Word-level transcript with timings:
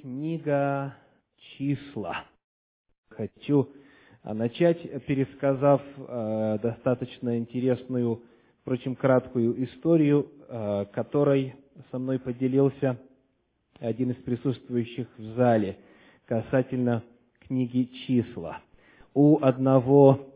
книга 0.00 0.94
«Числа». 1.38 2.24
Хочу 3.10 3.68
а, 4.22 4.32
начать, 4.34 5.04
пересказав 5.04 5.82
э, 5.96 6.58
достаточно 6.62 7.36
интересную, 7.38 8.22
впрочем, 8.62 8.94
краткую 8.94 9.62
историю, 9.64 10.26
э, 10.48 10.86
которой 10.92 11.54
со 11.90 11.98
мной 11.98 12.18
поделился 12.18 12.98
один 13.78 14.12
из 14.12 14.16
присутствующих 14.16 15.06
в 15.18 15.22
зале 15.34 15.78
касательно 16.26 17.02
книги 17.46 17.90
«Числа». 18.06 18.62
У 19.12 19.38
одного 19.42 20.28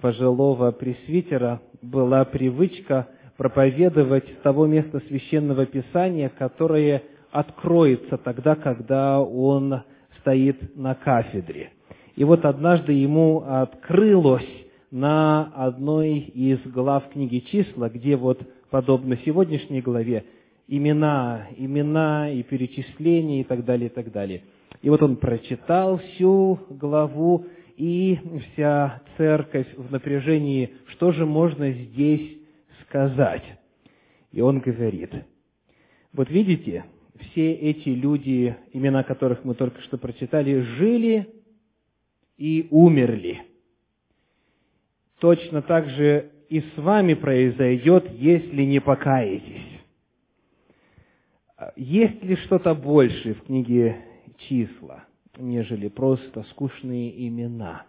пожилого 0.00 0.70
пресвитера 0.70 1.60
была 1.82 2.24
привычка 2.24 3.08
проповедовать 3.36 4.28
с 4.28 4.42
того 4.42 4.66
места 4.66 5.00
священного 5.08 5.66
писания, 5.66 6.30
которое 6.30 7.02
откроется 7.30 8.18
тогда, 8.18 8.54
когда 8.54 9.20
он 9.20 9.82
стоит 10.20 10.76
на 10.76 10.94
кафедре. 10.94 11.70
И 12.16 12.24
вот 12.24 12.44
однажды 12.44 12.92
ему 12.92 13.42
открылось 13.46 14.48
на 14.90 15.52
одной 15.54 16.18
из 16.18 16.60
глав 16.66 17.08
книги 17.10 17.38
«Числа», 17.50 17.88
где 17.88 18.16
вот, 18.16 18.40
подобно 18.70 19.16
сегодняшней 19.24 19.80
главе, 19.80 20.24
имена, 20.66 21.46
имена 21.56 22.30
и 22.30 22.42
перечисления 22.42 23.40
и 23.40 23.44
так 23.44 23.64
далее, 23.64 23.88
и 23.88 23.92
так 23.92 24.10
далее. 24.12 24.42
И 24.82 24.90
вот 24.90 25.02
он 25.02 25.16
прочитал 25.16 25.98
всю 25.98 26.58
главу, 26.68 27.46
и 27.76 28.18
вся 28.52 29.02
церковь 29.16 29.66
в 29.76 29.90
напряжении, 29.90 30.74
что 30.88 31.12
же 31.12 31.24
можно 31.24 31.70
здесь 31.72 32.38
сказать? 32.82 33.44
И 34.32 34.40
он 34.40 34.60
говорит, 34.60 35.10
вот 36.12 36.28
видите, 36.28 36.84
все 37.22 37.52
эти 37.52 37.90
люди, 37.90 38.56
имена 38.72 39.02
которых 39.02 39.44
мы 39.44 39.54
только 39.54 39.80
что 39.82 39.98
прочитали, 39.98 40.60
жили 40.60 41.28
и 42.36 42.66
умерли. 42.70 43.42
Точно 45.18 45.62
так 45.62 45.88
же 45.90 46.30
и 46.48 46.60
с 46.60 46.76
вами 46.76 47.14
произойдет, 47.14 48.10
если 48.12 48.62
не 48.62 48.80
покаетесь. 48.80 49.80
Есть 51.76 52.22
ли 52.24 52.36
что-то 52.36 52.74
большее 52.74 53.34
в 53.34 53.42
книге 53.42 53.96
числа, 54.38 55.04
нежели 55.38 55.88
просто 55.88 56.42
скучные 56.50 57.28
имена? 57.28 57.84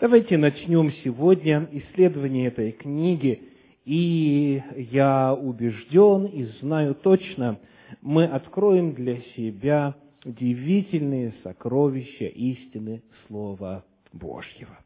Давайте 0.00 0.36
начнем 0.36 0.92
сегодня 1.04 1.68
исследование 1.70 2.48
этой 2.48 2.72
книги, 2.72 3.40
и 3.84 4.60
я 4.76 5.32
убежден 5.32 6.26
и 6.26 6.44
знаю 6.60 6.94
точно– 6.94 7.58
мы 8.02 8.24
откроем 8.24 8.94
для 8.94 9.20
себя 9.36 9.94
удивительные 10.24 11.34
сокровища 11.42 12.26
истины 12.26 13.02
Слова 13.26 13.84
Божьего. 14.12 14.78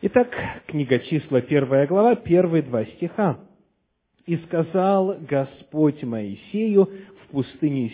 Итак, 0.00 0.28
книга 0.66 0.98
числа, 0.98 1.40
первая 1.42 1.86
глава, 1.86 2.16
первые 2.16 2.62
два 2.62 2.84
стиха. 2.84 3.38
«И 4.26 4.36
сказал 4.36 5.16
Господь 5.28 6.02
Моисею 6.02 6.88
в 7.22 7.30
пустыне 7.30 7.90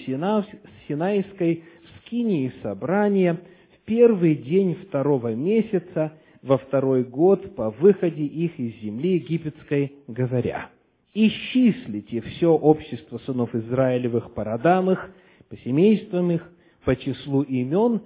Синайской, 0.86 1.64
в 1.82 2.06
скинии 2.06 2.52
собрания, 2.62 3.40
в 3.76 3.84
первый 3.84 4.36
день 4.36 4.74
второго 4.74 5.34
месяца, 5.34 6.12
во 6.42 6.58
второй 6.58 7.04
год 7.04 7.54
по 7.56 7.70
выходе 7.70 8.24
их 8.24 8.58
из 8.58 8.80
земли 8.80 9.14
египетской, 9.14 9.92
говоря, 10.06 10.70
исчислите 11.14 12.20
все 12.20 12.48
общество 12.48 13.18
сынов 13.18 13.54
Израилевых 13.54 14.34
по 14.34 14.44
родам 14.44 14.90
их, 14.90 15.10
по 15.48 15.56
семействам 15.58 16.30
их, 16.30 16.48
по 16.84 16.96
числу 16.96 17.42
имен 17.42 18.02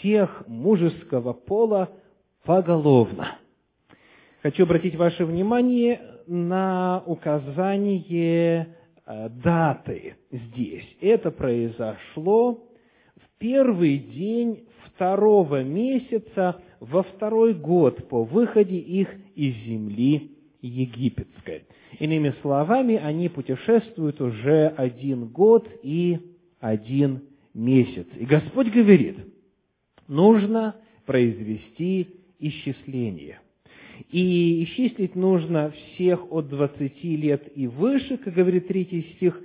всех 0.00 0.44
мужеского 0.46 1.32
пола 1.32 1.90
поголовно. 2.44 3.38
Хочу 4.42 4.64
обратить 4.64 4.96
ваше 4.96 5.24
внимание 5.24 6.00
на 6.26 7.02
указание 7.06 8.76
э, 9.06 9.28
даты 9.28 10.16
здесь. 10.30 10.96
Это 11.00 11.30
произошло 11.30 12.52
в 13.16 13.38
первый 13.38 13.98
день 13.98 14.66
второго 14.86 15.62
месяца 15.62 16.60
во 16.78 17.02
второй 17.02 17.54
год 17.54 18.08
по 18.08 18.24
выходе 18.24 18.76
их 18.76 19.08
из 19.34 19.54
земли 19.66 20.29
египетской. 20.62 21.64
Иными 21.98 22.34
словами, 22.42 22.96
они 22.96 23.28
путешествуют 23.28 24.20
уже 24.20 24.68
один 24.76 25.26
год 25.26 25.68
и 25.82 26.18
один 26.60 27.22
месяц. 27.54 28.06
И 28.16 28.24
Господь 28.24 28.68
говорит, 28.68 29.18
нужно 30.06 30.76
произвести 31.06 32.08
исчисление. 32.38 33.40
И 34.10 34.64
исчислить 34.64 35.14
нужно 35.14 35.72
всех 35.72 36.32
от 36.32 36.48
20 36.48 37.04
лет 37.04 37.50
и 37.54 37.66
выше, 37.66 38.16
как 38.16 38.34
говорит 38.34 38.68
третий 38.68 39.02
стих, 39.14 39.38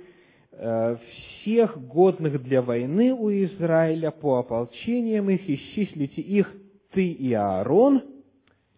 э, 0.52 0.96
всех 1.42 1.78
годных 1.86 2.42
для 2.42 2.62
войны 2.62 3.12
у 3.12 3.30
Израиля 3.30 4.10
по 4.10 4.38
ополчениям 4.38 5.28
их, 5.28 5.48
исчислите 5.48 6.22
их 6.22 6.50
ты 6.92 7.06
и 7.06 7.32
Аарон. 7.34 8.02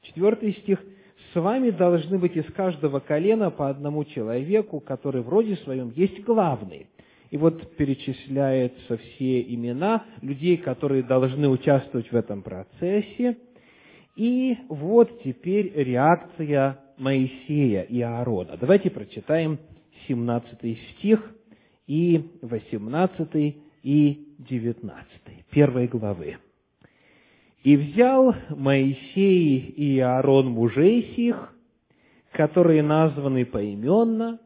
Четвертый 0.02 0.52
стих– 0.52 0.82
с 1.32 1.40
вами 1.40 1.70
должны 1.70 2.18
быть 2.18 2.36
из 2.36 2.46
каждого 2.52 3.00
колена 3.00 3.50
по 3.50 3.68
одному 3.68 4.04
человеку, 4.04 4.80
который 4.80 5.22
в 5.22 5.28
роде 5.28 5.56
своем 5.56 5.92
есть 5.94 6.22
главный. 6.24 6.86
И 7.30 7.36
вот 7.36 7.76
перечисляются 7.76 8.96
все 8.96 9.42
имена 9.42 10.04
людей, 10.22 10.56
которые 10.56 11.02
должны 11.02 11.48
участвовать 11.48 12.10
в 12.10 12.16
этом 12.16 12.42
процессе. 12.42 13.36
И 14.16 14.56
вот 14.68 15.22
теперь 15.22 15.72
реакция 15.74 16.78
Моисея 16.96 17.82
и 17.82 18.00
Аарона. 18.00 18.56
Давайте 18.58 18.90
прочитаем 18.90 19.58
17 20.08 20.78
стих 20.96 21.20
и 21.86 22.30
18 22.42 23.56
и 23.82 24.34
19 24.38 25.06
первой 25.50 25.86
главы. 25.86 26.36
И 27.62 27.76
взял 27.76 28.34
Моисей 28.50 29.58
и 29.58 29.98
Аарон 29.98 30.48
мужей 30.48 31.12
сих, 31.16 31.54
которые 32.32 32.82
названы 32.82 33.44
поименно, 33.44 34.38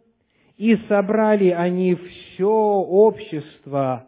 и 0.56 0.76
собрали 0.88 1.48
они 1.48 1.94
все 1.94 2.48
общество 2.48 4.06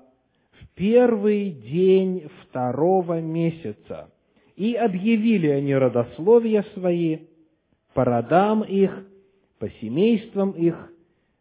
в 0.52 0.68
первый 0.74 1.50
день 1.50 2.28
второго 2.42 3.20
месяца, 3.20 4.10
и 4.56 4.74
объявили 4.74 5.48
они 5.48 5.74
родословия 5.74 6.64
свои 6.74 7.18
по 7.92 8.04
родам 8.04 8.62
их, 8.62 9.06
по 9.58 9.68
семействам 9.80 10.52
их, 10.52 10.92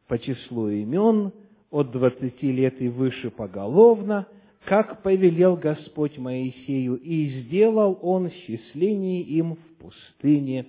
по 0.08 0.20
числу 0.20 0.70
имен, 0.70 1.32
от 1.72 1.92
двадцати 1.92 2.52
лет 2.52 2.82
и 2.82 2.90
выше 2.90 3.30
поголовно– 3.30 4.28
как 4.66 5.02
повелел 5.02 5.56
Господь 5.56 6.18
Моисею, 6.18 6.96
и 6.96 7.42
сделал 7.42 8.00
он 8.02 8.32
счисление 8.32 9.22
им 9.22 9.56
в 9.56 9.76
пустыне 9.78 10.68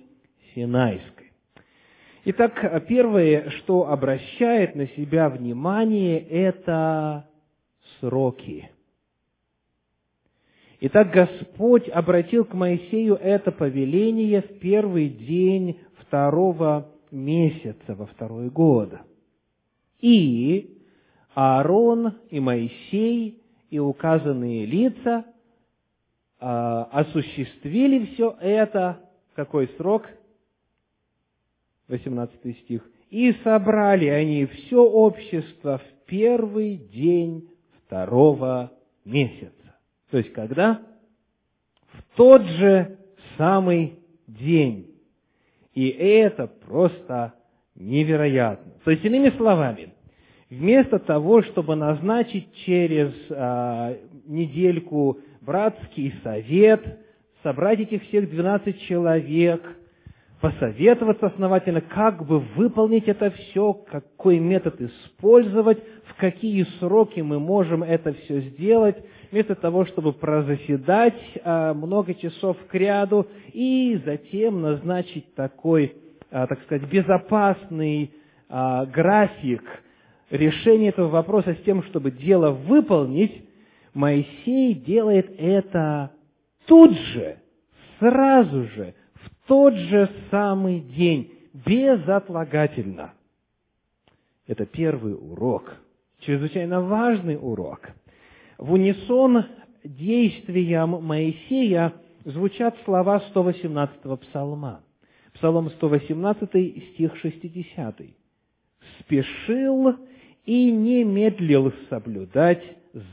Синайской. 0.53 1.31
Итак, 2.25 2.85
первое, 2.87 3.49
что 3.51 3.87
обращает 3.87 4.75
на 4.75 4.87
себя 4.89 5.29
внимание, 5.29 6.19
это 6.19 7.29
сроки. 7.99 8.69
Итак, 10.81 11.11
Господь 11.11 11.87
обратил 11.87 12.43
к 12.43 12.53
Моисею 12.53 13.15
это 13.15 13.51
повеление 13.51 14.41
в 14.41 14.59
первый 14.59 15.09
день 15.09 15.79
второго 15.99 16.91
месяца, 17.11 17.95
во 17.95 18.07
второй 18.07 18.49
год. 18.49 18.93
И 20.01 20.79
Аарон 21.33 22.15
и 22.29 22.39
Моисей 22.39 23.44
и 23.69 23.79
указанные 23.79 24.65
лица 24.65 25.25
а, 26.39 26.83
осуществили 26.91 28.05
все 28.13 28.35
это, 28.39 28.99
какой 29.35 29.67
срок? 29.77 30.07
18 31.87 32.57
стих. 32.59 32.87
«И 33.09 33.33
собрали 33.43 34.07
они 34.07 34.45
все 34.45 34.81
общество 34.81 35.77
в 35.79 36.05
первый 36.05 36.77
день 36.77 37.49
второго 37.85 38.71
месяца». 39.05 39.75
То 40.09 40.17
есть, 40.17 40.33
когда? 40.33 40.81
В 41.91 42.17
тот 42.17 42.41
же 42.43 42.97
самый 43.37 43.99
день. 44.27 44.95
И 45.73 45.89
это 45.89 46.47
просто 46.47 47.33
невероятно. 47.75 48.73
То 48.83 48.91
есть, 48.91 49.03
иными 49.03 49.29
словами, 49.37 49.94
Вместо 50.49 50.99
того, 50.99 51.41
чтобы 51.41 51.75
назначить 51.75 52.47
через 52.65 53.11
а, 53.31 53.95
недельку 54.27 55.17
братский 55.41 56.13
совет, 56.23 56.99
собрать 57.41 57.79
этих 57.79 58.03
всех 58.03 58.29
12 58.29 58.79
человек, 58.81 59.63
посоветоваться 60.41 61.27
основательно, 61.27 61.81
как 61.81 62.23
бы 62.27 62.39
выполнить 62.39 63.07
это 63.07 63.31
все, 63.31 63.73
какой 63.73 64.37
метод 64.37 64.79
использовать, 64.79 65.79
в 66.05 66.15
какие 66.19 66.63
сроки 66.79 67.21
мы 67.21 67.39
можем 67.39 67.81
это 67.81 68.13
все 68.13 68.41
сделать, 68.41 68.97
вместо 69.31 69.55
того, 69.55 69.85
чтобы 69.85 70.13
прозаседать 70.13 71.19
а, 71.43 71.73
много 71.73 72.13
часов 72.13 72.55
к 72.67 72.73
ряду 72.75 73.25
и 73.51 73.99
затем 74.05 74.61
назначить 74.61 75.33
такой, 75.33 75.95
а, 76.29 76.45
так 76.45 76.61
сказать, 76.61 76.87
безопасный 76.87 78.11
а, 78.47 78.85
график 78.85 79.63
решения 80.29 80.89
этого 80.89 81.09
вопроса 81.09 81.53
с 81.53 81.63
тем, 81.63 81.83
чтобы 81.83 82.11
дело 82.11 82.51
выполнить, 82.51 83.43
Моисей 83.93 84.73
делает 84.73 85.33
это 85.37 86.11
тут 86.65 86.91
же, 86.91 87.37
сразу 87.99 88.63
же, 88.63 88.93
в 89.13 89.47
тот 89.47 89.73
же 89.73 90.09
самый 90.29 90.81
день, 90.81 91.31
безотлагательно. 91.53 93.13
Это 94.47 94.65
первый 94.65 95.13
урок, 95.13 95.75
чрезвычайно 96.19 96.81
важный 96.81 97.37
урок. 97.41 97.89
В 98.57 98.73
унисон 98.73 99.45
действиям 99.83 101.03
Моисея 101.03 101.93
звучат 102.25 102.75
слова 102.83 103.23
118-го 103.33 104.17
псалма. 104.17 104.81
Псалом 105.33 105.69
118, 105.69 106.93
стих 106.93 107.15
60. 107.17 108.01
«Спешил 108.99 109.95
и 110.45 110.71
не 110.71 111.03
медлил 111.03 111.73
соблюдать 111.89 112.63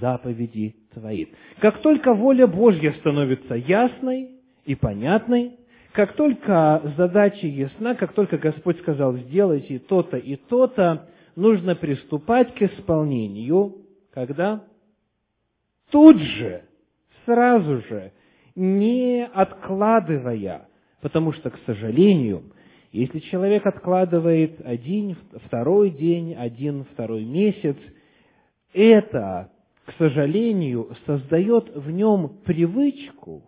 заповеди 0.01 0.77
Твои». 0.95 1.27
Как 1.61 1.81
только 1.83 2.15
воля 2.15 2.47
Божья 2.47 2.93
становится 3.01 3.55
ясной 3.55 4.31
и 4.65 4.75
понятной, 4.75 5.53
как 5.93 6.15
только 6.15 6.95
задача 6.97 7.47
ясна, 7.47 7.95
как 7.95 8.15
только 8.15 8.39
Господь 8.39 8.79
сказал, 8.79 9.15
сделайте 9.17 9.79
то-то 9.79 10.17
и 10.17 10.37
то-то, 10.37 11.09
нужно 11.37 11.77
приступать 11.77 12.55
к 12.55 12.63
исполнению, 12.63 13.77
когда? 14.13 14.65
Тут 15.91 16.19
же, 16.19 16.63
сразу 17.27 17.83
же, 17.83 18.13
не 18.55 19.27
откладывая, 19.27 20.69
потому 21.03 21.33
что, 21.33 21.51
к 21.51 21.59
сожалению, 21.67 22.45
если 22.93 23.21
человек 23.21 23.67
откладывает 23.67 24.61
один, 24.65 25.17
второй 25.47 25.91
день, 25.91 26.35
один, 26.35 26.85
второй 26.93 27.25
месяц, 27.25 27.77
это, 28.75 29.51
к 29.87 29.95
сожалению, 29.99 30.91
создает 31.07 31.75
в 31.75 31.91
нем 31.91 32.41
привычку 32.45 33.43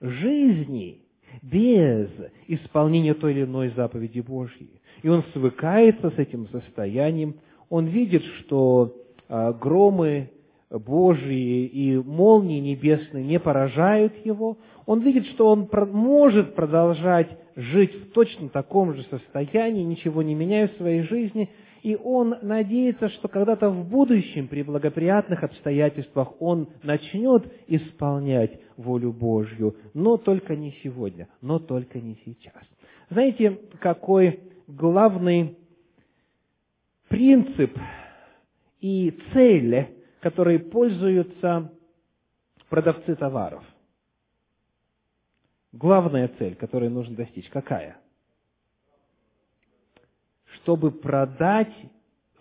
жизни 0.00 1.02
без 1.42 2.10
исполнения 2.46 3.14
той 3.14 3.32
или 3.32 3.44
иной 3.44 3.70
заповеди 3.70 4.20
Божьей. 4.20 4.80
И 5.02 5.08
он 5.08 5.24
свыкается 5.32 6.10
с 6.10 6.18
этим 6.18 6.48
состоянием, 6.48 7.36
он 7.70 7.86
видит, 7.86 8.22
что 8.40 8.94
а, 9.28 9.52
громы 9.52 10.30
Божьи 10.70 11.66
и 11.66 11.96
молнии 11.96 12.60
небесные 12.60 13.24
не 13.24 13.40
поражают 13.40 14.14
его, 14.24 14.56
он 14.86 15.00
видит, 15.00 15.26
что 15.26 15.48
он 15.48 15.68
может 15.92 16.54
продолжать 16.54 17.28
жить 17.56 17.94
в 17.94 18.12
точно 18.12 18.48
таком 18.48 18.94
же 18.94 19.02
состоянии, 19.10 19.82
ничего 19.82 20.22
не 20.22 20.34
меняя 20.34 20.68
в 20.68 20.76
своей 20.76 21.02
жизни, 21.02 21.50
и 21.82 21.96
он 21.96 22.36
надеется, 22.42 23.08
что 23.08 23.28
когда-то 23.28 23.70
в 23.70 23.88
будущем, 23.88 24.48
при 24.48 24.62
благоприятных 24.62 25.42
обстоятельствах, 25.42 26.40
он 26.40 26.68
начнет 26.82 27.50
исполнять 27.66 28.60
волю 28.76 29.12
Божью, 29.12 29.74
но 29.94 30.18
только 30.18 30.54
не 30.54 30.74
сегодня, 30.84 31.28
но 31.40 31.58
только 31.58 31.98
не 31.98 32.16
сейчас. 32.24 32.62
Знаете, 33.08 33.58
какой 33.80 34.40
главный 34.68 35.56
принцип 37.08 37.76
и 38.80 39.18
цель, 39.32 39.99
которой 40.20 40.58
пользуются 40.58 41.72
продавцы 42.68 43.16
товаров? 43.16 43.64
Главная 45.72 46.28
цель, 46.38 46.56
которой 46.56 46.88
нужно 46.88 47.16
достичь, 47.16 47.48
какая? 47.48 47.96
Чтобы 50.54 50.90
продать 50.90 51.74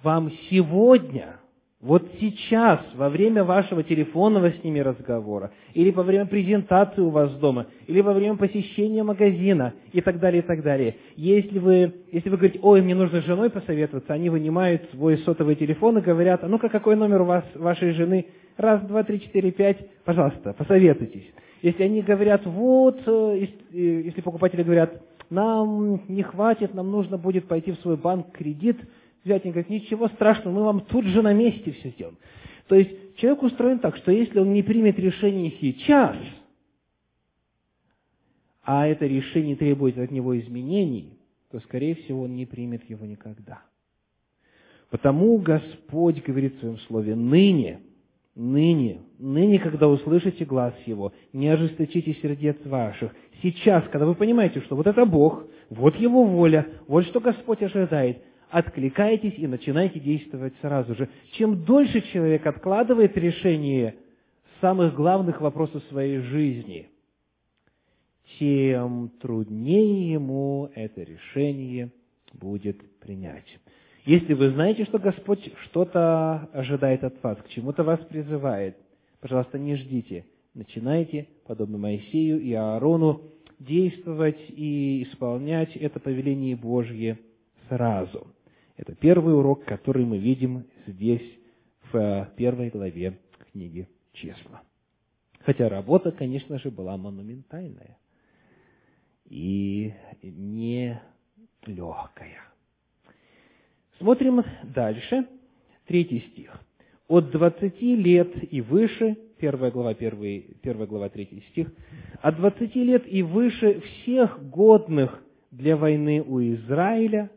вам 0.01 0.31
сегодня, 0.49 1.39
вот 1.81 2.05
сейчас, 2.19 2.81
во 2.93 3.09
время 3.09 3.45
вашего 3.45 3.83
телефонного 3.83 4.51
с 4.51 4.63
ними 4.65 4.79
разговора, 4.79 5.51
или 5.73 5.91
во 5.91 6.03
время 6.03 6.25
презентации 6.25 6.99
у 6.99 7.09
вас 7.09 7.31
дома, 7.35 7.67
или 7.87 8.01
во 8.01 8.11
время 8.11 8.35
посещения 8.35 9.01
магазина, 9.01 9.73
и 9.93 10.01
так 10.01 10.19
далее, 10.19 10.41
и 10.41 10.45
так 10.45 10.61
далее. 10.61 10.97
Если 11.15 11.57
вы, 11.57 11.93
если 12.11 12.29
вы 12.29 12.35
говорите, 12.35 12.59
ой, 12.61 12.81
мне 12.81 12.95
нужно 12.95 13.21
с 13.21 13.25
женой 13.25 13.49
посоветоваться, 13.49 14.11
они 14.11 14.29
вынимают 14.29 14.89
свой 14.91 15.19
сотовый 15.19 15.55
телефон 15.55 15.99
и 15.99 16.01
говорят, 16.01 16.43
а 16.43 16.49
ну-ка, 16.49 16.67
какой 16.67 16.97
номер 16.97 17.21
у 17.21 17.25
вас, 17.25 17.45
вашей 17.55 17.91
жены? 17.91 18.25
Раз, 18.57 18.81
два, 18.81 19.03
три, 19.03 19.21
четыре, 19.21 19.51
пять, 19.51 19.77
пожалуйста, 20.03 20.51
посоветуйтесь. 20.51 21.31
Если 21.61 21.83
они 21.83 22.01
говорят, 22.01 22.45
вот, 22.45 22.99
э, 23.05 23.47
э, 23.71 24.01
если 24.03 24.19
покупатели 24.19 24.63
говорят, 24.63 25.01
нам 25.29 26.01
не 26.09 26.23
хватит, 26.23 26.73
нам 26.73 26.91
нужно 26.91 27.17
будет 27.17 27.47
пойти 27.47 27.71
в 27.71 27.79
свой 27.79 27.95
банк 27.95 28.33
кредит, 28.33 28.77
взять, 29.24 29.45
они 29.45 29.66
ничего 29.69 30.07
страшного, 30.10 30.56
мы 30.56 30.63
вам 30.63 30.81
тут 30.81 31.06
же 31.06 31.21
на 31.21 31.33
месте 31.33 31.71
все 31.71 31.89
сделаем. 31.89 32.18
То 32.68 32.75
есть 32.75 33.18
человек 33.18 33.44
устроен 33.44 33.80
так, 33.80 33.98
что 33.98 34.12
если 34.12 34.39
он 34.39 34.54
не 34.54 34.63
примет 34.63 35.00
решение 35.00 35.54
сейчас, 35.60 36.16
а 38.63 38.88
это 38.88 39.07
решение 39.07 39.56
требует 39.56 39.98
от 39.98 40.12
него 40.12 40.38
изменений, 40.39 41.18
то, 41.51 41.60
скорее 41.62 41.95
всего, 41.95 42.24
он 42.24 42.36
не 42.36 42.45
примет 42.45 42.88
его 42.89 43.06
никогда. 43.06 43.63
Потому 44.92 45.38
Господь 45.38 46.24
говорит 46.24 46.56
в 46.56 46.60
Своем 46.60 46.77
Слове, 46.80 47.16
ныне– 47.16 47.81
ныне, 48.39 49.01
ныне, 49.19 49.60
когда 49.60 49.88
услышите 49.88 50.45
глаз 50.45 50.74
Его, 50.86 51.12
не 51.33 51.50
ожесточите 51.50 52.13
сердец 52.21 52.57
ваших. 52.66 53.13
Сейчас, 53.44 53.83
когда 53.92 54.06
вы 54.06 54.16
понимаете, 54.16 54.62
что 54.62 54.75
вот 54.75 54.88
это 54.88 55.06
Бог, 55.06 55.45
вот 55.69 55.95
Его 55.98 56.24
воля, 56.24 56.68
вот 56.88 57.06
что 57.06 57.19
Господь 57.19 57.62
ожидает, 57.62 58.24
откликайтесь 58.49 59.35
и 59.37 59.47
начинайте 59.47 59.99
действовать 59.99 60.53
сразу 60.61 60.95
же. 60.95 61.09
Чем 61.33 61.63
дольше 61.63 62.01
человек 62.13 62.45
откладывает 62.45 63.15
решение 63.17 63.95
самых 64.61 64.95
главных 64.95 65.41
вопросов 65.41 65.83
своей 65.89 66.19
жизни, 66.19 66.89
тем 68.37 69.11
труднее 69.21 70.13
ему 70.13 70.69
это 70.75 71.03
решение 71.03 71.91
будет 72.33 72.77
принять. 72.99 73.47
Если 74.05 74.33
вы 74.33 74.51
знаете, 74.51 74.85
что 74.85 74.97
Господь 74.97 75.51
что-то 75.65 76.49
ожидает 76.53 77.03
от 77.03 77.21
вас, 77.21 77.37
к 77.37 77.49
чему-то 77.49 77.83
вас 77.83 77.99
призывает, 78.01 78.77
пожалуйста, 79.19 79.59
не 79.59 79.75
ждите. 79.75 80.25
Начинайте, 80.53 81.27
подобно 81.45 81.77
Моисею 81.77 82.41
и 82.41 82.53
Аарону, 82.53 83.21
действовать 83.59 84.39
и 84.49 85.03
исполнять 85.03 85.75
это 85.75 85.99
повеление 85.99 86.56
Божье 86.56 87.19
сразу. 87.68 88.27
Это 88.80 88.95
первый 88.95 89.36
урок, 89.36 89.66
который 89.66 90.06
мы 90.06 90.19
видим 90.19 90.64
здесь, 90.88 91.38
в 91.92 92.31
первой 92.38 92.69
главе 92.69 93.19
книги 93.52 93.90
Числа. 94.14 94.62
Хотя 95.42 95.68
работа, 95.68 96.14
конечно 96.14 96.57
же, 96.59 96.71
была 96.71 96.95
монументальная 96.95 97.98
и 99.26 99.92
не 100.21 101.02
легкая. 101.66 102.40
Смотрим 103.98 104.45
дальше, 104.64 105.28
третий 105.86 106.21
стих. 106.31 106.57
От 107.09 107.31
двадцати 107.31 107.98
лет 107.98 108.31
и 108.50 108.62
выше, 108.62 109.18
первая 109.40 109.71
глава, 109.71 109.94
первый, 109.94 110.56
первая 110.62 110.88
глава, 110.88 111.09
третий 111.09 111.44
стих, 111.50 111.68
от 112.21 112.38
двадцати 112.38 112.81
лет 112.86 113.04
и 113.06 113.24
выше 113.24 113.81
всех 113.81 114.42
годных 114.50 115.21
для 115.52 115.76
войны 115.76 116.21
у 116.21 116.40
Израиля, 116.40 117.30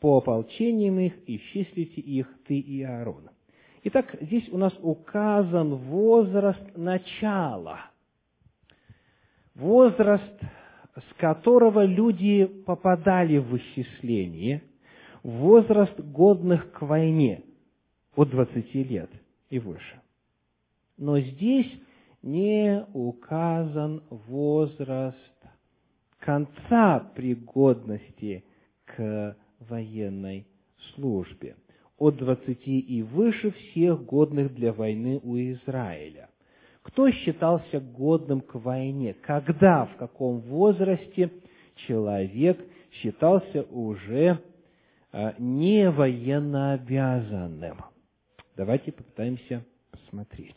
по 0.00 0.18
ополчениям 0.18 0.98
их, 0.98 1.12
исчислите 1.26 2.00
их 2.00 2.26
ты 2.46 2.58
и 2.58 2.82
Аарон. 2.82 3.30
Итак, 3.84 4.14
здесь 4.20 4.48
у 4.50 4.58
нас 4.58 4.74
указан 4.82 5.74
возраст 5.74 6.76
начала. 6.76 7.80
Возраст, 9.54 10.40
с 10.96 11.14
которого 11.18 11.84
люди 11.84 12.46
попадали 12.46 13.38
в 13.38 13.56
исчисление– 13.56 14.62
возраст 15.22 15.98
годных 16.00 16.72
к 16.72 16.82
войне 16.82 17.42
от 18.16 18.30
20 18.30 18.74
лет 18.74 19.10
и 19.48 19.58
выше. 19.58 20.00
Но 20.96 21.18
здесь 21.18 21.70
не 22.22 22.84
указан 22.92 24.02
возраст 24.10 25.16
конца 26.18 27.00
пригодности 27.14 28.44
к 28.84 29.36
военной 29.68 30.46
службе. 30.94 31.56
От 31.98 32.16
20 32.16 32.66
и 32.66 33.02
выше 33.02 33.50
всех 33.50 34.04
годных 34.04 34.54
для 34.54 34.72
войны 34.72 35.20
у 35.22 35.36
Израиля. 35.36 36.30
Кто 36.82 37.10
считался 37.10 37.78
годным 37.78 38.40
к 38.40 38.54
войне? 38.54 39.14
Когда, 39.14 39.84
в 39.84 39.96
каком 39.96 40.40
возрасте 40.40 41.30
человек 41.86 42.58
считался 42.92 43.62
уже 43.64 44.42
а, 45.12 45.34
не 45.38 45.90
военнообязанным. 45.90 47.78
Давайте 48.56 48.92
попытаемся 48.92 49.64
посмотреть. 49.90 50.56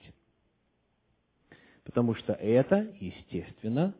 Потому 1.84 2.16
что 2.16 2.34
это, 2.34 2.88
естественно, 3.00 3.94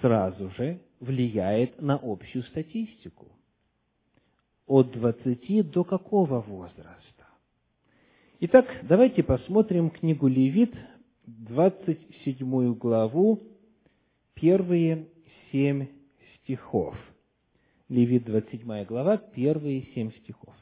сразу 0.00 0.50
же 0.50 0.80
влияет 0.98 1.80
на 1.80 1.98
общую 2.02 2.42
статистику. 2.44 3.28
От 4.70 4.92
20 4.92 5.68
до 5.72 5.82
какого 5.82 6.40
возраста? 6.42 7.26
Итак, 8.38 8.66
давайте 8.84 9.24
посмотрим 9.24 9.90
книгу 9.90 10.28
Левит, 10.28 10.72
27 11.26 12.74
главу, 12.74 13.40
первые 14.34 15.08
семь 15.50 15.88
стихов. 16.36 16.94
Левит, 17.88 18.26
27 18.26 18.84
глава, 18.84 19.16
первые 19.16 19.88
семь 19.92 20.12
стихов. 20.22 20.54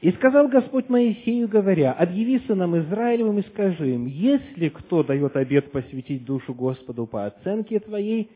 «И 0.00 0.10
сказал 0.10 0.48
Господь 0.48 0.88
Моисею, 0.88 1.46
говоря, 1.46 1.92
«Объяви 1.92 2.40
сынам 2.48 2.76
Израилевым 2.76 3.38
и 3.38 3.42
скажи 3.42 3.94
им, 3.94 4.06
если 4.06 4.70
кто 4.70 5.04
дает 5.04 5.36
обет 5.36 5.70
посвятить 5.70 6.24
душу 6.24 6.52
Господу 6.52 7.06
по 7.06 7.26
оценке 7.26 7.78
твоей, 7.78 8.28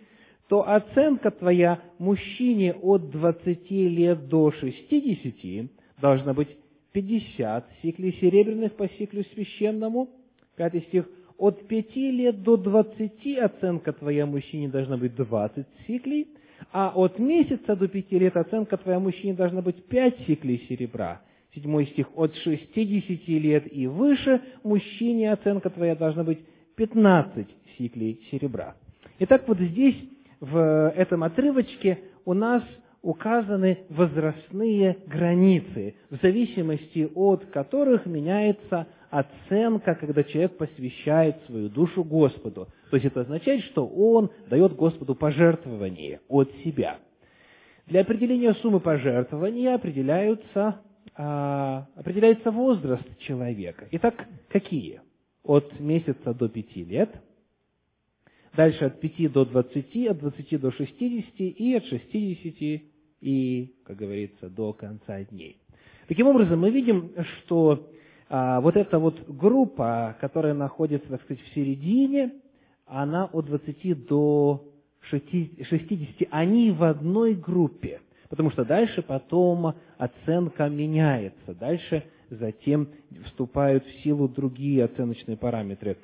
то 0.49 0.69
оценка 0.69 1.31
твоя 1.31 1.81
мужчине 1.99 2.75
от 2.75 3.11
двадцати 3.11 3.88
лет 3.88 4.29
до 4.29 4.53
шестидесяти 4.53 5.69
должна 6.00 6.35
быть 6.35 6.49
пятьдесят 6.93 7.67
сиклей 7.83 8.12
серебряных 8.21 8.75
по 8.75 8.88
сиклю 8.88 9.25
священному». 9.35 10.09
Пятый 10.57 10.83
стих. 10.83 11.09
«От 11.38 11.67
пяти 11.69 12.11
лет 12.11 12.43
до 12.43 12.57
двадцати 12.57 13.37
оценка 13.37 13.93
твоя 13.93 14.25
мужчине 14.25 14.69
должна 14.69 14.97
быть 14.97 15.15
двадцать 15.15 15.67
сиклей, 15.87 16.29
а 16.73 16.93
от 16.95 17.19
месяца 17.19 17.76
до 17.76 17.88
пяти 17.88 18.19
лет 18.19 18.37
оценка 18.37 18.79
твоя 18.79 18.99
мужчине 18.99 19.35
должна 19.35 19.61
быть 19.61 19.85
пять 19.85 20.19
сиклей 20.26 20.65
серебра». 20.69 21.21
Седьмой 21.55 21.87
стих. 21.87 22.07
«От 22.17 22.35
шестидесяти 22.37 23.33
лет 23.33 23.71
и 23.71 23.87
выше 23.87 24.41
мужчине 24.62 25.33
оценка 25.33 25.71
твоя 25.71 25.97
должна 25.97 26.25
быть 26.25 26.38
пятнадцать 26.76 27.49
сиклей 27.76 28.21
серебра». 28.31 28.76
Итак, 29.19 29.45
вот 29.47 29.59
здесь, 29.59 29.97
в 30.40 30.93
этом 30.97 31.25
отрывочке, 31.25 31.99
у 32.25 32.35
нас 32.35 32.62
указаны 33.02 33.78
возрастные 33.88 34.99
границы, 35.07 35.95
в 36.11 36.16
зависимости 36.21 37.09
от 37.14 37.45
которых 37.47 38.05
меняется 38.07 38.88
оценка, 39.11 39.95
когда 39.95 40.25
человек 40.25 40.57
посвящает 40.57 41.37
свою 41.47 41.69
душу 41.69 42.02
Господу. 42.02 42.69
То 42.90 42.97
есть 42.97 43.07
это 43.07 43.21
означает, 43.21 43.62
что 43.64 43.87
он 43.87 44.31
дает 44.49 44.75
Господу 44.75 45.14
пожертвование 45.14 46.21
от 46.28 46.50
себя. 46.64 46.99
Для 47.87 48.00
определения 48.00 48.52
суммы 48.55 48.81
пожертвования 48.81 49.75
определяются, 49.75 50.81
а, 51.14 51.87
определяется 51.95 52.50
возраст 52.50 53.19
человека. 53.21 53.87
Итак, 53.93 54.26
какие? 54.49 55.00
От 55.45 55.78
месяца 55.78 56.35
до 56.35 56.49
пяти 56.49 56.85
лет, 56.85 57.11
дальше 58.57 58.87
от 58.87 59.01
пяти 59.01 59.29
до 59.29 59.45
двадцати, 59.45 60.07
от 60.07 60.19
двадцати 60.19 60.57
до 60.57 60.73
шестидесяти 60.73 61.43
и 61.43 61.75
от 61.75 61.85
шестидесяти 61.85 62.85
и, 63.21 63.75
как 63.85 63.97
говорится, 63.97 64.49
до 64.49 64.73
конца 64.73 65.23
дней. 65.25 65.59
Таким 66.09 66.29
образом, 66.29 66.61
мы 66.61 66.71
видим, 66.71 67.13
что 67.39 67.89
а, 68.29 68.61
вот 68.61 68.77
эта 68.77 68.99
вот 68.99 69.29
группа, 69.29 70.17
которая 70.21 70.55
находится, 70.55 71.09
так 71.09 71.23
сказать, 71.23 71.43
в 71.43 71.55
середине, 71.55 72.33
она 72.87 73.27
от 73.27 73.47
20 73.47 74.07
до 74.07 74.65
60, 75.11 76.29
они 76.31 76.71
в 76.71 76.83
одной 76.83 77.35
группе, 77.35 78.01
потому 78.29 78.51
что 78.51 78.65
дальше 78.65 79.03
потом 79.03 79.75
оценка 79.99 80.69
меняется, 80.69 81.55
дальше 81.55 82.05
затем 82.31 82.89
вступают 83.27 83.85
в 83.85 84.03
силу 84.03 84.29
другие 84.29 84.85
оценочные 84.85 85.37
параметры. 85.37 85.97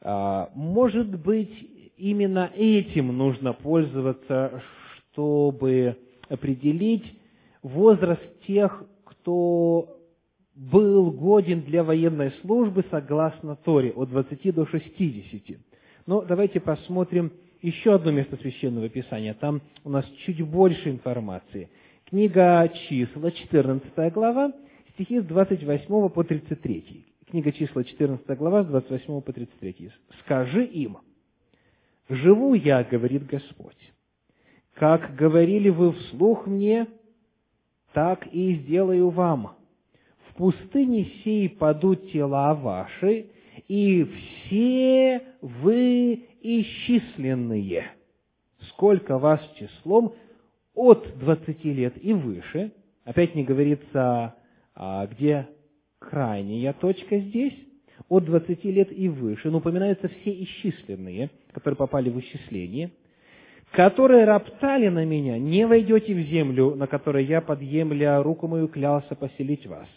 А, 0.00 0.50
может 0.54 1.18
быть, 1.18 1.52
именно 1.96 2.50
этим 2.54 3.16
нужно 3.16 3.52
пользоваться, 3.52 4.62
чтобы 5.12 5.96
определить 6.28 7.04
возраст 7.62 8.22
тех, 8.46 8.84
кто 9.04 9.96
был 10.54 11.10
годен 11.10 11.62
для 11.62 11.84
военной 11.84 12.32
службы 12.42 12.84
согласно 12.90 13.56
Торе 13.56 13.92
от 13.92 14.08
20 14.10 14.54
до 14.54 14.66
60. 14.66 15.58
Но 16.06 16.22
давайте 16.22 16.60
посмотрим 16.60 17.32
еще 17.60 17.94
одно 17.94 18.10
место 18.10 18.36
Священного 18.36 18.88
Писания. 18.88 19.34
Там 19.34 19.60
у 19.84 19.90
нас 19.90 20.06
чуть 20.24 20.40
больше 20.42 20.90
информации. 20.90 21.68
Книга 22.06 22.70
числа, 22.88 23.30
14 23.30 24.12
глава, 24.12 24.52
стихи 24.94 25.20
с 25.20 25.24
28 25.24 26.08
по 26.08 26.24
33. 26.24 27.04
Книга 27.28 27.52
числа, 27.52 27.82
14 27.82 28.38
глава, 28.38 28.62
с 28.62 28.66
28 28.68 29.20
по 29.20 29.32
33. 29.32 29.90
«Скажи 30.20 30.64
им, 30.64 30.98
живу 32.08 32.54
я, 32.54 32.84
говорит 32.84 33.26
Господь, 33.26 33.92
как 34.74 35.14
говорили 35.14 35.68
вы 35.68 35.92
вслух 35.92 36.46
мне, 36.46 36.86
так 37.92 38.26
и 38.32 38.54
сделаю 38.56 39.10
вам. 39.10 39.56
Пустыне 40.36 41.10
сей 41.24 41.48
падут 41.48 42.12
тела 42.12 42.54
ваши, 42.54 43.26
и 43.68 44.04
все 44.04 45.22
вы 45.40 46.24
исчисленные. 46.42 47.90
Сколько 48.68 49.18
вас 49.18 49.40
числом 49.58 50.14
от 50.74 51.18
двадцати 51.18 51.72
лет 51.72 51.94
и 52.02 52.12
выше, 52.12 52.72
опять 53.04 53.34
не 53.34 53.44
говорится, 53.44 54.34
а 54.74 55.06
где 55.06 55.48
крайняя 55.98 56.74
точка 56.74 57.18
здесь, 57.18 57.54
от 58.10 58.26
двадцати 58.26 58.70
лет 58.70 58.92
и 58.92 59.08
выше, 59.08 59.50
но 59.50 59.58
упоминаются 59.58 60.08
все 60.08 60.42
исчисленные, 60.42 61.30
которые 61.56 61.78
попали 61.78 62.10
в 62.10 62.20
исчисление, 62.20 62.90
которые 63.70 64.26
роптали 64.26 64.88
на 64.88 65.06
меня, 65.06 65.38
не 65.38 65.66
войдете 65.66 66.12
в 66.12 66.20
землю, 66.28 66.74
на 66.74 66.86
которой 66.86 67.24
я, 67.24 67.40
подъемля 67.40 68.22
руку 68.22 68.46
мою, 68.46 68.68
клялся 68.68 69.14
поселить 69.14 69.66
вас 69.66 69.88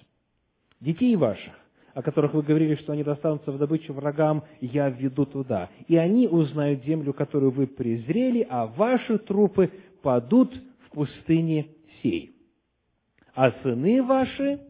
детей 0.80 1.18
ваших, 1.18 1.54
о 1.94 2.02
которых 2.02 2.34
вы 2.34 2.44
говорили, 2.44 2.76
что 2.76 2.94
они 2.94 3.04
достанутся 3.04 3.52
в 3.52 3.58
добычу 3.58 3.92
врагам, 3.92 4.46
я 4.62 4.90
введу 4.90 5.26
туда. 5.26 5.70
И 5.90 5.98
они 5.98 6.30
узнают 6.30 6.86
землю, 6.86 7.14
которую 7.14 7.52
вы 7.52 7.68
презрели, 7.68 8.48
а 8.50 8.66
ваши 8.66 9.18
трупы 9.18 9.70
падут 10.02 10.56
в 10.86 10.92
пустыне 10.92 11.68
сей. 12.02 12.38
А 13.36 13.52
сыны 13.64 14.02
ваши 14.02 14.62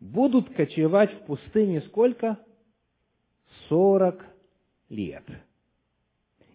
будут 0.00 0.54
кочевать 0.54 1.12
в 1.12 1.26
пустыне 1.26 1.82
сколько? 1.82 2.38
Сорок 3.68 4.24
лет. 4.88 5.24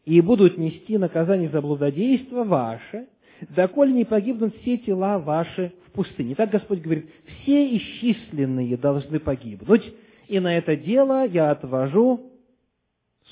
И 0.06 0.22
будут 0.22 0.58
нести 0.58 0.98
наказание 0.98 1.50
за 1.50 1.62
блудодейство 1.62 2.44
ваше, 2.44 3.08
доколе 3.56 3.94
не 3.94 4.06
погибнут 4.06 4.56
все 4.58 4.78
тела 4.78 5.20
ваши 5.20 5.74
в 5.88 5.92
пустыне. 5.92 6.36
Так 6.36 6.50
Господь 6.50 6.82
говорит, 6.82 7.10
все 7.26 7.76
исчисленные 7.78 8.78
должны 8.78 9.20
погибнуть, 9.20 9.94
и 10.28 10.40
на 10.40 10.58
это 10.58 10.76
дело 10.76 11.28
я 11.28 11.52
отвожу 11.52 12.32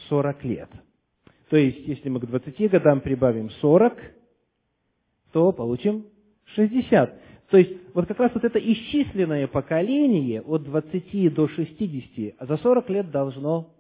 сорок 0.08 0.44
лет. 0.44 0.70
То 1.50 1.58
есть, 1.58 1.88
если 1.88 2.10
мы 2.10 2.20
к 2.20 2.26
двадцати 2.26 2.68
годам 2.68 3.02
прибавим 3.02 3.50
сорок, 3.62 3.98
то 5.32 5.52
получим 5.52 6.06
шестьдесят. 6.46 7.20
То 7.50 7.58
есть, 7.58 7.72
вот 7.94 8.06
как 8.08 8.20
раз 8.20 8.32
вот 8.34 8.44
это 8.44 8.60
исчисленное 8.60 9.48
поколение 9.48 10.42
от 10.42 10.64
двадцати 10.64 11.30
до 11.30 11.48
шестидесяти 11.48 12.36
за 12.40 12.58
сорок 12.58 12.90
лет 12.90 13.10
должно 13.12 13.74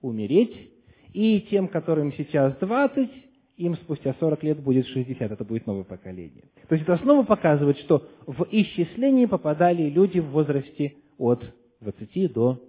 умереть, 0.00 0.70
и 1.12 1.40
тем, 1.50 1.68
которым 1.68 2.12
сейчас 2.12 2.56
двадцать 2.58 3.10
им 3.58 3.74
спустя 3.74 4.14
40 4.18 4.42
лет 4.44 4.60
будет 4.60 4.86
60, 4.86 5.20
это 5.20 5.44
будет 5.44 5.66
новое 5.66 5.82
поколение. 5.82 6.44
То 6.68 6.76
есть 6.76 6.88
это 6.88 6.96
снова 7.02 7.24
показывает, 7.24 7.76
что 7.78 8.08
в 8.24 8.46
исчислении 8.52 9.26
попадали 9.26 9.90
люди 9.90 10.20
в 10.20 10.28
возрасте 10.30 10.94
от 11.18 11.42
20 11.80 12.32
до 12.32 12.62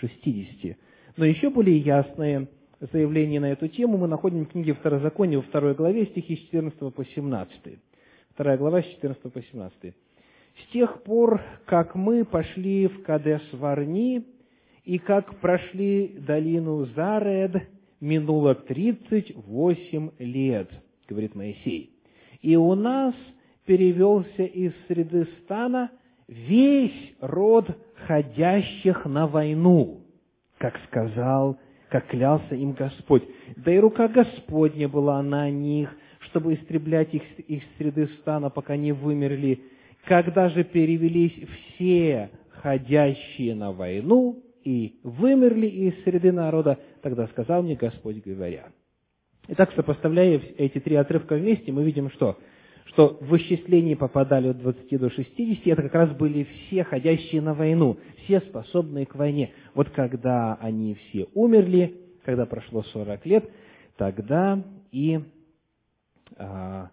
60. 0.00 0.76
Но 1.16 1.24
еще 1.24 1.48
более 1.48 1.78
ясное 1.78 2.48
заявление 2.92 3.40
на 3.40 3.52
эту 3.52 3.68
тему 3.68 3.96
мы 3.98 4.08
находим 4.08 4.44
в 4.44 4.48
книге 4.48 4.74
Второзакония 4.74 5.38
во 5.38 5.44
второй 5.44 5.74
главе, 5.74 6.06
стихи 6.06 6.36
с 6.36 6.40
14 6.40 6.92
по 6.92 7.04
17. 7.04 7.78
Вторая 8.34 8.58
глава 8.58 8.82
с 8.82 8.86
14 8.86 9.32
по 9.32 9.40
17. 9.40 9.94
«С 9.94 10.72
тех 10.72 11.02
пор, 11.04 11.40
как 11.66 11.94
мы 11.94 12.24
пошли 12.24 12.88
в 12.88 13.02
Кадеш-Варни, 13.02 14.24
и 14.86 14.98
как 14.98 15.40
прошли 15.40 16.16
долину 16.26 16.86
Заред, 16.94 17.68
минуло 18.00 18.54
тридцать 18.54 19.34
восемь 19.34 20.10
лет, 20.20 20.70
говорит 21.08 21.34
Моисей. 21.34 21.90
И 22.40 22.54
у 22.54 22.74
нас 22.76 23.12
перевелся 23.66 24.44
из 24.44 24.72
среды 24.86 25.26
стана 25.42 25.90
весь 26.28 27.14
род 27.20 27.66
ходящих 28.06 29.04
на 29.06 29.26
войну, 29.26 30.02
как 30.58 30.78
сказал, 30.86 31.58
как 31.88 32.06
клялся 32.06 32.54
им 32.54 32.72
Господь. 32.72 33.24
Да 33.56 33.72
и 33.72 33.78
рука 33.78 34.06
Господня 34.06 34.88
была 34.88 35.20
на 35.20 35.50
них, 35.50 35.92
чтобы 36.20 36.54
истреблять 36.54 37.12
их 37.12 37.22
из 37.40 37.62
среды 37.76 38.06
стана, 38.20 38.50
пока 38.50 38.76
не 38.76 38.92
вымерли. 38.92 39.62
Когда 40.04 40.48
же 40.48 40.62
перевелись 40.62 41.34
все 41.74 42.30
ходящие 42.50 43.56
на 43.56 43.72
войну 43.72 44.44
и 44.66 44.98
вымерли 45.04 45.68
из 45.68 46.02
среды 46.02 46.32
народа, 46.32 46.78
тогда 47.00 47.28
сказал 47.28 47.62
мне 47.62 47.76
Господь, 47.76 48.22
говоря. 48.24 48.70
Итак, 49.48 49.72
сопоставляя 49.76 50.40
эти 50.58 50.80
три 50.80 50.96
отрывка 50.96 51.36
вместе, 51.36 51.70
мы 51.70 51.84
видим, 51.84 52.10
что 52.10 52.36
что 52.86 53.18
в 53.20 53.36
исчислении 53.36 53.94
попадали 53.94 54.48
от 54.48 54.58
20 54.58 54.98
до 54.98 55.10
60, 55.10 55.66
это 55.66 55.82
как 55.82 55.94
раз 55.94 56.10
были 56.16 56.44
все 56.44 56.84
ходящие 56.84 57.42
на 57.42 57.52
войну, 57.52 57.98
все 58.24 58.40
способные 58.40 59.06
к 59.06 59.14
войне. 59.16 59.52
Вот 59.74 59.90
когда 59.90 60.54
они 60.54 60.94
все 60.94 61.26
умерли, 61.34 62.00
когда 62.24 62.46
прошло 62.46 62.82
40 62.84 63.26
лет, 63.26 63.50
тогда 63.96 64.62
и 64.92 65.20
а, 66.36 66.90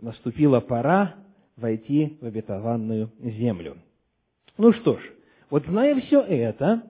наступила 0.00 0.60
пора 0.60 1.16
войти 1.56 2.18
в 2.20 2.26
обетованную 2.26 3.10
землю. 3.20 3.76
Ну 4.58 4.72
что 4.72 4.96
ж, 4.96 5.02
вот 5.50 5.66
зная 5.66 6.00
все 6.00 6.20
это, 6.20 6.84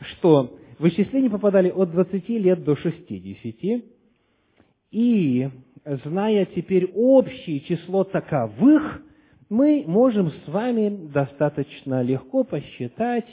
что 0.00 0.58
в 0.78 0.86
исчислении 0.88 1.28
попадали 1.28 1.70
от 1.70 1.90
20 1.90 2.28
лет 2.28 2.64
до 2.64 2.76
60, 2.76 3.82
и 4.90 5.50
зная 6.04 6.46
теперь 6.46 6.90
общее 6.94 7.60
число 7.60 8.04
таковых, 8.04 9.02
мы 9.48 9.84
можем 9.86 10.30
с 10.30 10.48
вами 10.48 11.08
достаточно 11.12 12.02
легко 12.02 12.44
посчитать 12.44 13.26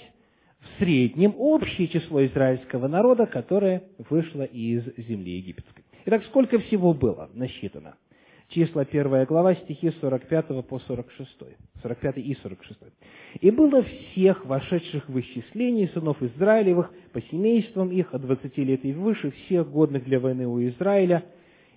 в 0.60 0.80
среднем 0.80 1.36
общее 1.38 1.88
число 1.88 2.26
израильского 2.26 2.88
народа, 2.88 3.26
которое 3.26 3.84
вышло 4.10 4.44
из 4.44 4.84
земли 4.98 5.38
египетской. 5.38 5.84
Итак, 6.06 6.24
сколько 6.26 6.60
всего 6.60 6.94
было 6.94 7.30
насчитано? 7.34 7.96
Числа 8.50 8.84
1 8.84 9.26
глава, 9.26 9.56
стихи 9.56 9.92
45 10.02 10.68
по 10.68 10.80
46. 10.80 11.30
45 11.82 12.18
и 12.18 12.38
46. 12.42 12.80
«И 13.42 13.52
было 13.52 13.84
всех 13.84 14.46
вошедших 14.46 15.10
в 15.10 15.20
исчисление 15.20 15.90
сынов 15.90 16.22
Израилевых 16.22 16.92
по 17.12 17.22
семействам 17.22 17.92
их 17.92 18.14
от 18.14 18.22
20 18.22 18.58
лет 18.60 18.86
и 18.86 18.94
выше, 18.94 19.32
всех 19.32 19.70
годных 19.72 20.06
для 20.06 20.20
войны 20.20 20.48
у 20.48 20.62
Израиля, 20.68 21.26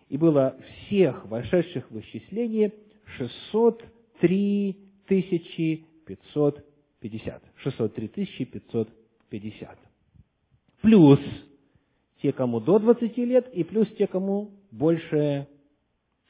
и 0.09 0.17
было 0.17 0.57
всех 0.87 1.27
вошедших 1.27 1.91
в 1.91 2.01
исчисление 2.01 2.73
603 3.17 4.77
550. 5.09 7.43
603 7.57 8.45
550. 8.45 9.79
Плюс 10.83 11.21
те, 12.23 12.33
кому 12.33 12.61
до 12.61 12.79
20 12.79 13.17
лет, 13.19 13.49
и 13.53 13.65
плюс 13.65 13.89
те, 13.97 14.07
кому 14.07 14.51
больше 14.71 15.49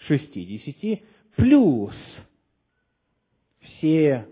60, 0.07 1.01
плюс 1.37 1.95
все 3.61 4.27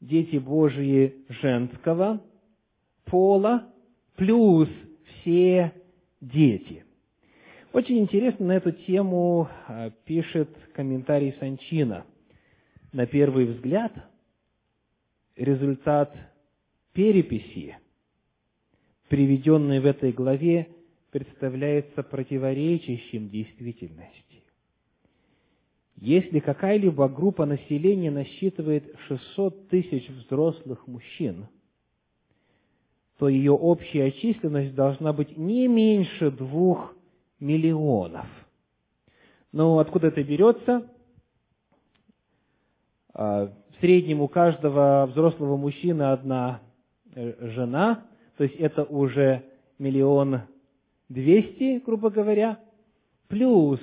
дети 0.00 0.36
Божьи 0.36 1.24
женского 1.28 2.22
пола, 3.04 3.72
плюс 4.16 4.68
все 5.04 5.72
дети– 6.20 6.84
очень 7.72 7.98
интересно 8.00 8.46
на 8.46 8.52
эту 8.52 8.72
тему 8.72 9.48
а, 9.68 9.90
пишет 10.04 10.48
комментарий 10.74 11.36
Санчина. 11.38 12.04
На 12.92 13.06
первый 13.06 13.46
взгляд, 13.46 13.92
результат 15.36 16.12
переписи, 16.92 17.78
приведенный 19.08 19.78
в 19.78 19.86
этой 19.86 20.10
главе, 20.10 20.66
представляется 21.12 22.02
противоречащим 22.02 23.28
действительности. 23.28 24.29
Если 26.00 26.38
какая-либо 26.38 27.08
группа 27.10 27.44
населения 27.44 28.10
насчитывает 28.10 28.96
600 29.06 29.68
тысяч 29.68 30.08
взрослых 30.08 30.86
мужчин, 30.86 31.46
то 33.18 33.28
ее 33.28 33.52
общая 33.52 34.10
численность 34.12 34.74
должна 34.74 35.12
быть 35.12 35.36
не 35.36 35.68
меньше 35.68 36.30
двух 36.30 36.94
миллионов. 37.38 38.26
Но 39.52 39.78
откуда 39.78 40.06
это 40.06 40.22
берется? 40.22 40.90
А, 43.12 43.52
в 43.76 43.80
среднем 43.80 44.22
у 44.22 44.28
каждого 44.28 45.06
взрослого 45.12 45.58
мужчины 45.58 46.04
одна 46.04 46.62
э, 47.14 47.34
жена, 47.50 48.06
то 48.38 48.44
есть 48.44 48.56
это 48.56 48.84
уже 48.84 49.44
миллион 49.78 50.40
двести, 51.10 51.82
грубо 51.84 52.08
говоря, 52.08 52.58
плюс 53.28 53.80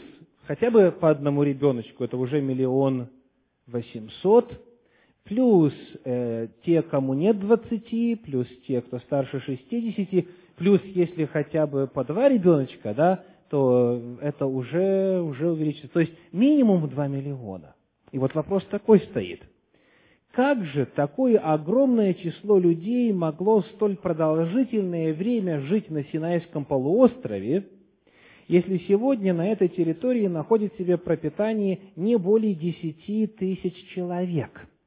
хотя 0.48 0.72
бы 0.72 0.92
по 0.92 1.10
одному 1.10 1.44
ребеночку, 1.44 2.04
это 2.04 2.18
уже 2.18 2.42
миллион 2.42 3.10
восемьсот, 3.68 4.52
плюс 5.26 5.74
э, 6.06 6.48
те, 6.66 6.82
кому 6.82 7.14
нет 7.14 7.40
двадцати, 7.40 8.16
плюс 8.16 8.48
те, 8.68 8.82
кто 8.82 9.00
старше 9.00 9.42
шестидесяти, 9.42 10.28
плюс 10.56 10.82
если 10.86 11.26
хотя 11.26 11.68
бы 11.68 11.88
по 11.88 12.04
два 12.04 12.30
ребеночка, 12.30 12.94
да, 12.94 13.24
то 13.50 14.02
это 14.22 14.46
уже, 14.46 15.22
уже 15.22 15.52
увеличится. 15.52 15.90
То 15.90 16.02
есть 16.02 16.14
минимум 16.32 16.90
2 16.90 17.08
миллиона. 17.08 17.76
И 18.12 18.20
вот 18.20 18.36
вопрос 18.36 18.64
такой 18.66 19.00
стоит. 19.00 19.42
Как 20.32 20.64
же 20.66 20.86
такое 20.86 21.40
огромное 21.40 22.14
число 22.14 22.60
людей 22.60 23.12
могло 23.14 23.62
столь 23.74 23.96
продолжительное 23.96 25.14
время 25.14 25.62
жить 25.62 25.90
на 25.90 26.04
Синайском 26.06 26.66
полуострове, 26.66 27.68
если 28.48 28.78
сегодня 28.88 29.34
на 29.34 29.48
этой 29.48 29.68
территории 29.68 30.28
находит 30.28 30.76
себе 30.78 30.98
пропитание 30.98 31.80
не 31.96 32.18
более 32.18 32.54
10 32.54 33.36
тысяч 33.36 33.90
человек– 33.94 34.68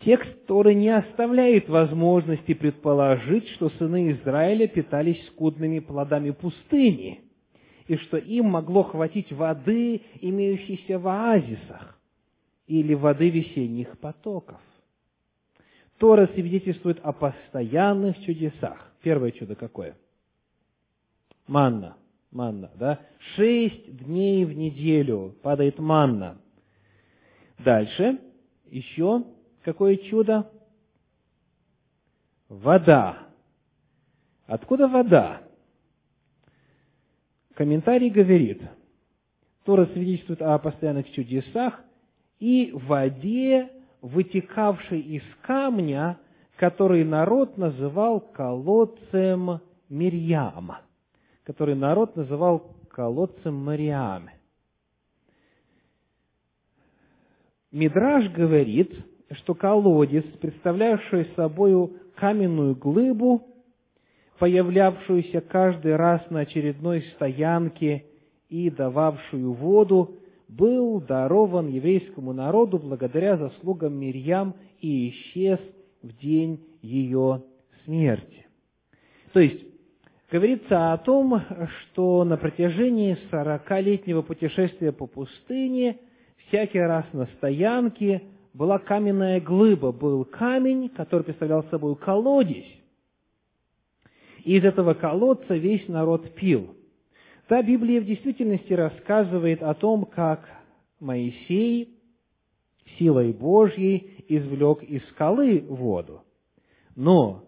Текст 0.00 0.46
Торы 0.46 0.72
не 0.72 0.88
оставляет 0.88 1.68
возможности 1.68 2.54
предположить, 2.54 3.46
что 3.50 3.68
сыны 3.70 4.12
Израиля 4.12 4.66
питались 4.66 5.22
скудными 5.26 5.78
плодами 5.78 6.30
пустыни, 6.30 7.20
и 7.86 7.96
что 7.96 8.16
им 8.16 8.46
могло 8.46 8.82
хватить 8.84 9.30
воды, 9.30 10.00
имеющейся 10.22 10.98
в 10.98 11.06
оазисах, 11.06 12.00
или 12.66 12.94
воды 12.94 13.28
весенних 13.28 13.98
потоков. 13.98 14.60
Тора 15.98 16.28
свидетельствует 16.28 16.98
о 17.02 17.12
постоянных 17.12 18.18
чудесах. 18.24 18.94
Первое 19.02 19.32
чудо 19.32 19.54
какое? 19.54 19.96
Манна. 21.50 21.96
Манна, 22.30 22.70
да? 22.76 23.00
Шесть 23.34 23.96
дней 24.04 24.44
в 24.46 24.52
неделю 24.54 25.34
падает 25.42 25.78
манна. 25.78 26.38
Дальше 27.58 28.18
еще 28.70 29.24
Какое 29.62 29.96
чудо? 29.96 30.50
Вода. 32.48 33.18
Откуда 34.46 34.88
вода? 34.88 35.42
Комментарий 37.54 38.08
говорит, 38.08 38.62
Тора 39.64 39.86
свидетельствует 39.86 40.40
о 40.40 40.58
постоянных 40.58 41.10
чудесах 41.12 41.78
и 42.38 42.70
воде, 42.72 43.70
вытекавшей 44.00 45.00
из 45.00 45.22
камня, 45.42 46.18
который 46.56 47.04
народ 47.04 47.58
называл 47.58 48.20
колодцем 48.20 49.60
Мирьяма, 49.90 50.80
который 51.44 51.74
народ 51.74 52.16
называл 52.16 52.76
колодцем 52.90 53.54
Мариаме. 53.54 54.34
Мидраж 57.72 58.28
говорит, 58.32 58.92
что 59.32 59.54
колодец, 59.54 60.24
представлявший 60.40 61.26
собою 61.36 61.96
каменную 62.16 62.74
глыбу, 62.74 63.46
появлявшуюся 64.38 65.40
каждый 65.40 65.96
раз 65.96 66.28
на 66.30 66.40
очередной 66.40 67.02
стоянке 67.14 68.06
и 68.48 68.70
дававшую 68.70 69.52
воду, 69.52 70.16
был 70.48 71.00
дарован 71.00 71.68
еврейскому 71.68 72.32
народу 72.32 72.78
благодаря 72.78 73.36
заслугам 73.36 73.94
Мирьям 73.94 74.56
и 74.80 75.10
исчез 75.10 75.60
в 76.02 76.16
день 76.18 76.60
ее 76.82 77.44
смерти. 77.84 78.46
То 79.32 79.38
есть, 79.38 79.64
говорится 80.30 80.92
о 80.92 80.98
том, 80.98 81.42
что 81.82 82.24
на 82.24 82.36
протяжении 82.36 83.18
сорокалетнего 83.30 84.22
путешествия 84.22 84.92
по 84.92 85.06
пустыне 85.06 85.98
всякий 86.46 86.78
раз 86.78 87.04
на 87.12 87.26
стоянке 87.36 88.22
была 88.54 88.78
каменная 88.78 89.40
глыба, 89.40 89.92
был 89.92 90.24
камень, 90.24 90.88
который 90.90 91.22
представлял 91.22 91.64
собой 91.64 91.96
колодец. 91.96 92.64
И 94.44 94.56
из 94.56 94.64
этого 94.64 94.94
колодца 94.94 95.54
весь 95.54 95.86
народ 95.88 96.34
пил. 96.34 96.74
Да, 97.48 97.62
Библия 97.62 98.00
в 98.00 98.04
действительности 98.04 98.72
рассказывает 98.72 99.62
о 99.62 99.74
том, 99.74 100.04
как 100.04 100.48
Моисей 101.00 101.96
силой 102.98 103.32
Божьей 103.32 104.24
извлек 104.28 104.82
из 104.82 105.02
скалы 105.10 105.64
воду. 105.68 106.22
Но 106.94 107.44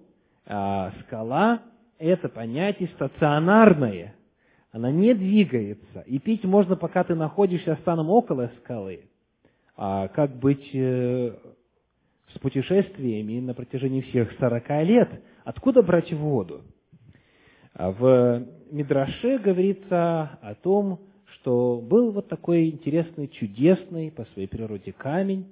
а, 0.46 0.92
скала– 1.06 1.62
это 2.02 2.28
понятие 2.28 2.88
стационарное. 2.94 4.14
Она 4.72 4.90
не 4.90 5.14
двигается. 5.14 6.00
И 6.06 6.18
пить 6.18 6.44
можно, 6.44 6.76
пока 6.76 7.04
ты 7.04 7.14
находишься 7.14 7.76
станом 7.82 8.10
около 8.10 8.50
скалы. 8.58 9.04
А 9.76 10.08
как 10.08 10.36
быть 10.36 10.68
э, 10.74 11.32
с 12.34 12.38
путешествиями 12.38 13.40
на 13.40 13.54
протяжении 13.54 14.00
всех 14.00 14.32
сорока 14.38 14.82
лет? 14.82 15.08
Откуда 15.44 15.82
брать 15.82 16.12
воду? 16.12 16.62
А 17.74 17.90
в 17.90 18.46
Мидраше 18.70 19.38
говорится 19.38 20.38
о 20.42 20.54
том, 20.54 21.00
что 21.34 21.80
был 21.82 22.12
вот 22.12 22.28
такой 22.28 22.68
интересный, 22.68 23.28
чудесный 23.28 24.10
по 24.10 24.24
своей 24.32 24.48
природе 24.48 24.92
камень, 24.92 25.46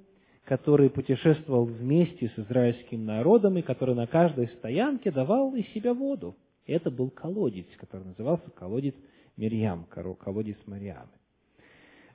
который 0.45 0.89
путешествовал 0.89 1.65
вместе 1.65 2.31
с 2.35 2.39
израильским 2.39 3.05
народом 3.05 3.57
и 3.57 3.61
который 3.61 3.95
на 3.95 4.07
каждой 4.07 4.47
стоянке 4.47 5.11
давал 5.11 5.55
из 5.55 5.67
себя 5.69 5.93
воду. 5.93 6.35
Это 6.65 6.89
был 6.89 7.09
колодец, 7.09 7.65
который 7.77 8.05
назывался 8.05 8.49
колодец 8.51 8.95
Мирьям, 9.37 9.85
колодец 9.85 10.57
Мариамы. 10.65 11.09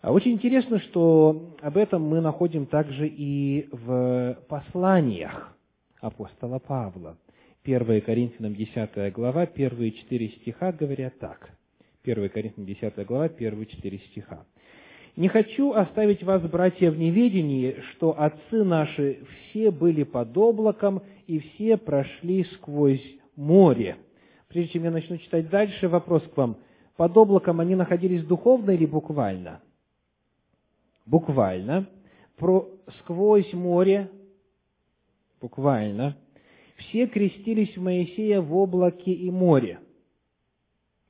А 0.02 0.12
очень 0.12 0.32
интересно, 0.32 0.78
что 0.80 1.56
об 1.60 1.76
этом 1.76 2.02
мы 2.02 2.20
находим 2.20 2.66
также 2.66 3.08
и 3.08 3.68
в 3.72 4.38
посланиях 4.48 5.56
апостола 6.00 6.58
Павла. 6.58 7.16
1 7.64 8.00
Коринфянам 8.02 8.54
10 8.54 9.12
глава, 9.12 9.46
первые 9.46 9.90
четыре 9.92 10.28
стиха 10.28 10.70
говорят 10.70 11.18
так. 11.18 11.50
1 12.04 12.28
Коринфянам 12.28 12.66
10 12.66 13.06
глава, 13.06 13.28
первые 13.28 13.66
четыре 13.66 13.98
стиха. 13.98 14.44
«Не 15.16 15.28
хочу 15.28 15.72
оставить 15.72 16.22
вас, 16.22 16.42
братья, 16.42 16.90
в 16.90 16.98
неведении, 16.98 17.80
что 17.90 18.18
отцы 18.20 18.64
наши 18.64 19.24
все 19.50 19.70
были 19.70 20.02
под 20.02 20.36
облаком, 20.36 21.02
и 21.26 21.38
все 21.38 21.76
прошли 21.76 22.44
сквозь 22.44 23.02
море». 23.34 23.96
Прежде 24.48 24.72
чем 24.72 24.84
я 24.84 24.90
начну 24.90 25.18
читать 25.18 25.50
дальше, 25.50 25.88
вопрос 25.88 26.22
к 26.22 26.36
вам. 26.36 26.58
Под 26.96 27.16
облаком 27.16 27.60
они 27.60 27.74
находились 27.74 28.24
духовно 28.24 28.70
или 28.70 28.86
буквально? 28.86 29.60
Буквально. 31.04 31.86
Про, 32.36 32.68
сквозь 33.00 33.52
море? 33.52 34.10
Буквально. 35.40 36.16
Все 36.76 37.06
крестились 37.06 37.76
в 37.76 37.82
Моисея 37.82 38.40
в 38.40 38.54
облаке 38.56 39.12
и 39.12 39.30
море. 39.30 39.80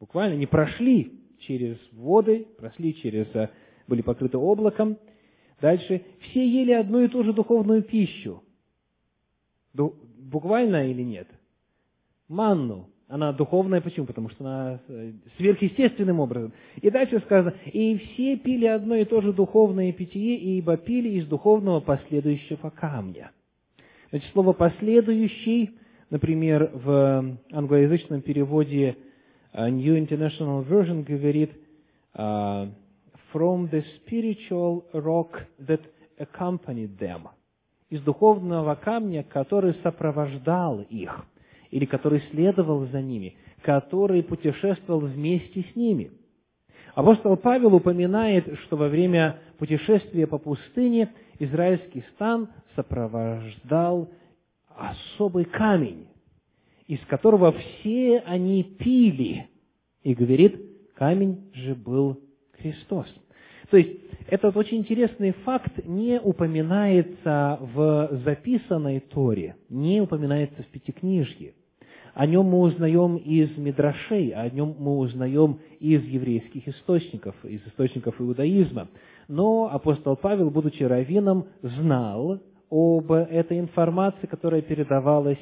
Буквально 0.01 0.35
не 0.35 0.47
прошли 0.47 1.21
через 1.41 1.77
воды, 1.93 2.47
прошли 2.59 2.95
через, 2.95 3.27
э, 3.35 3.51
были 3.87 4.03
покрыты 4.03 4.39
облаком. 4.39 4.97
Дальше. 5.61 6.03
Все 6.21 6.47
ели 6.47 6.73
одну 6.73 7.01
и 7.01 7.09
ту 7.09 7.25
же 7.25 7.33
духовную 7.33 7.83
пищу. 7.83 8.43
Буквально 9.75 10.91
или 10.91 11.03
нет? 11.03 11.29
Манну. 12.29 12.89
Она 13.09 13.33
духовная, 13.33 13.81
почему? 13.81 14.07
Потому 14.07 14.29
что 14.31 14.45
она 14.45 14.81
э, 14.89 15.13
сверхъестественным 15.37 16.19
образом. 16.19 16.53
И 16.81 16.91
дальше 16.91 17.21
сказано, 17.21 17.55
и 17.67 17.97
все 17.99 18.37
пили 18.37 18.67
одно 18.67 18.97
и 18.97 19.05
то 19.05 19.21
же 19.21 19.33
духовное 19.33 19.93
питье, 19.93 20.37
ибо 20.37 20.77
пили 20.77 21.11
из 21.11 21.27
духовного 21.27 21.79
последующего 21.79 22.71
камня. 22.71 23.31
Значит, 24.11 24.29
слово 24.33 24.53
«последующий», 24.55 25.79
например, 26.11 26.71
в 26.75 27.39
англоязычном 27.53 28.23
переводе 28.23 28.97
э, 29.53 29.69
New 29.69 29.97
International 29.97 30.67
Version 30.67 31.05
говорит 31.05 31.53
э, 32.15 32.67
«from 33.33 33.71
the 33.71 33.85
spiritual 33.97 34.85
rock 34.93 35.47
that 35.61 35.81
accompanied 36.19 36.99
them» 36.99 37.29
из 37.89 38.01
духовного 38.03 38.75
камня, 38.75 39.23
который 39.23 39.75
сопровождал 39.83 40.81
их– 40.81 41.25
или 41.71 41.85
который 41.85 42.23
следовал 42.31 42.87
за 42.87 43.03
ними, 43.03 43.37
который 43.63 44.23
путешествовал 44.23 45.01
вместе 45.01 45.63
с 45.63 45.77
ними. 45.77 46.11
Апостол 46.95 47.37
Павел 47.37 47.75
упоминает, 47.75 48.59
что 48.61 48.77
во 48.77 48.89
время 48.89 49.39
путешествия 49.59 50.27
по 50.27 50.39
пустыне 50.39 51.13
израильский 51.39 52.03
стан 52.15 52.49
сопровождал 52.75 54.09
особый 54.75 55.45
камень, 55.45 56.07
из 56.87 57.01
которого 57.07 57.53
все 57.53 58.21
они 58.21 58.63
пили. 58.63 59.49
И 60.03 60.15
говорит, 60.15 60.59
камень 60.95 61.51
же 61.53 61.75
был 61.75 62.21
Христос. 62.61 63.07
То 63.71 63.77
есть, 63.77 63.99
этот 64.29 64.57
очень 64.57 64.79
интересный 64.79 65.33
факт 65.45 65.85
не 65.85 66.21
упоминается 66.21 67.59
в 67.61 68.11
записанной 68.25 69.01
Торе, 69.01 69.57
не 69.69 70.01
упоминается 70.01 70.63
в 70.63 70.67
Пятикнижье. 70.67 71.55
О 72.15 72.27
нем 72.27 72.47
мы 72.47 72.61
узнаем 72.61 73.17
из 73.17 73.57
Мидрашей, 73.59 74.31
о 74.31 74.49
нем 74.49 74.75
мы 74.79 74.97
узнаем 74.99 75.59
из 75.81 76.03
еврейских 76.05 76.67
источников, 76.67 77.35
из 77.45 77.61
источников 77.67 78.21
иудаизма. 78.21 78.89
Но 79.29 79.69
апостол 79.71 80.17
Павел, 80.17 80.51
будучи 80.51 80.83
раввином, 80.83 81.49
знал 81.61 82.41
об 82.71 83.13
этой 83.13 83.61
информации, 83.61 84.27
которая 84.27 84.63
передавалась 84.63 85.39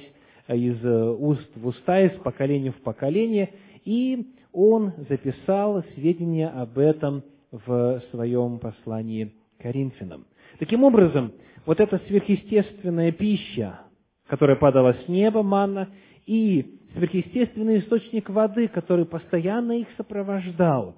из 0.49 0.85
уст 0.85 1.49
в 1.55 1.67
уста, 1.69 2.01
из 2.01 2.19
поколения 2.21 2.73
в 2.73 2.83
поколение, 2.83 3.51
и 3.85 4.35
он 4.55 4.93
записал 5.09 5.83
сведения 5.95 6.49
об 6.49 6.79
этом 6.79 7.25
в 7.51 8.01
своем 8.11 8.59
послании 8.59 9.35
Коринфянам. 9.59 10.27
Таким 10.59 10.85
образом, 10.85 11.33
вот 11.67 11.81
эта 11.81 12.01
сверхъестественная 12.07 13.11
пища, 13.13 13.81
которая 14.29 14.57
падала 14.57 14.95
с 15.05 15.09
неба, 15.09 15.43
манна, 15.43 15.89
и 16.25 16.79
сверхъестественный 16.95 17.81
источник 17.81 18.31
воды, 18.31 18.69
который 18.69 19.05
постоянно 19.05 19.73
их 19.73 19.89
сопровождал, 19.97 20.95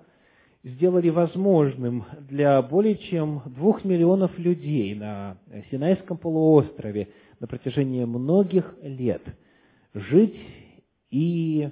сделали 0.63 1.09
возможным 1.09 2.05
для 2.29 2.61
более 2.61 2.97
чем 2.97 3.41
двух 3.47 3.85
миллионов 3.85 4.39
людей 4.39 4.95
на 4.95 5.39
Синайском 5.71 6.19
полуострове 6.19 7.09
на 7.41 7.47
протяжении 7.47 8.05
многих 8.05 8.75
лет 8.83 9.23
жить 9.95 10.37
и 11.11 11.71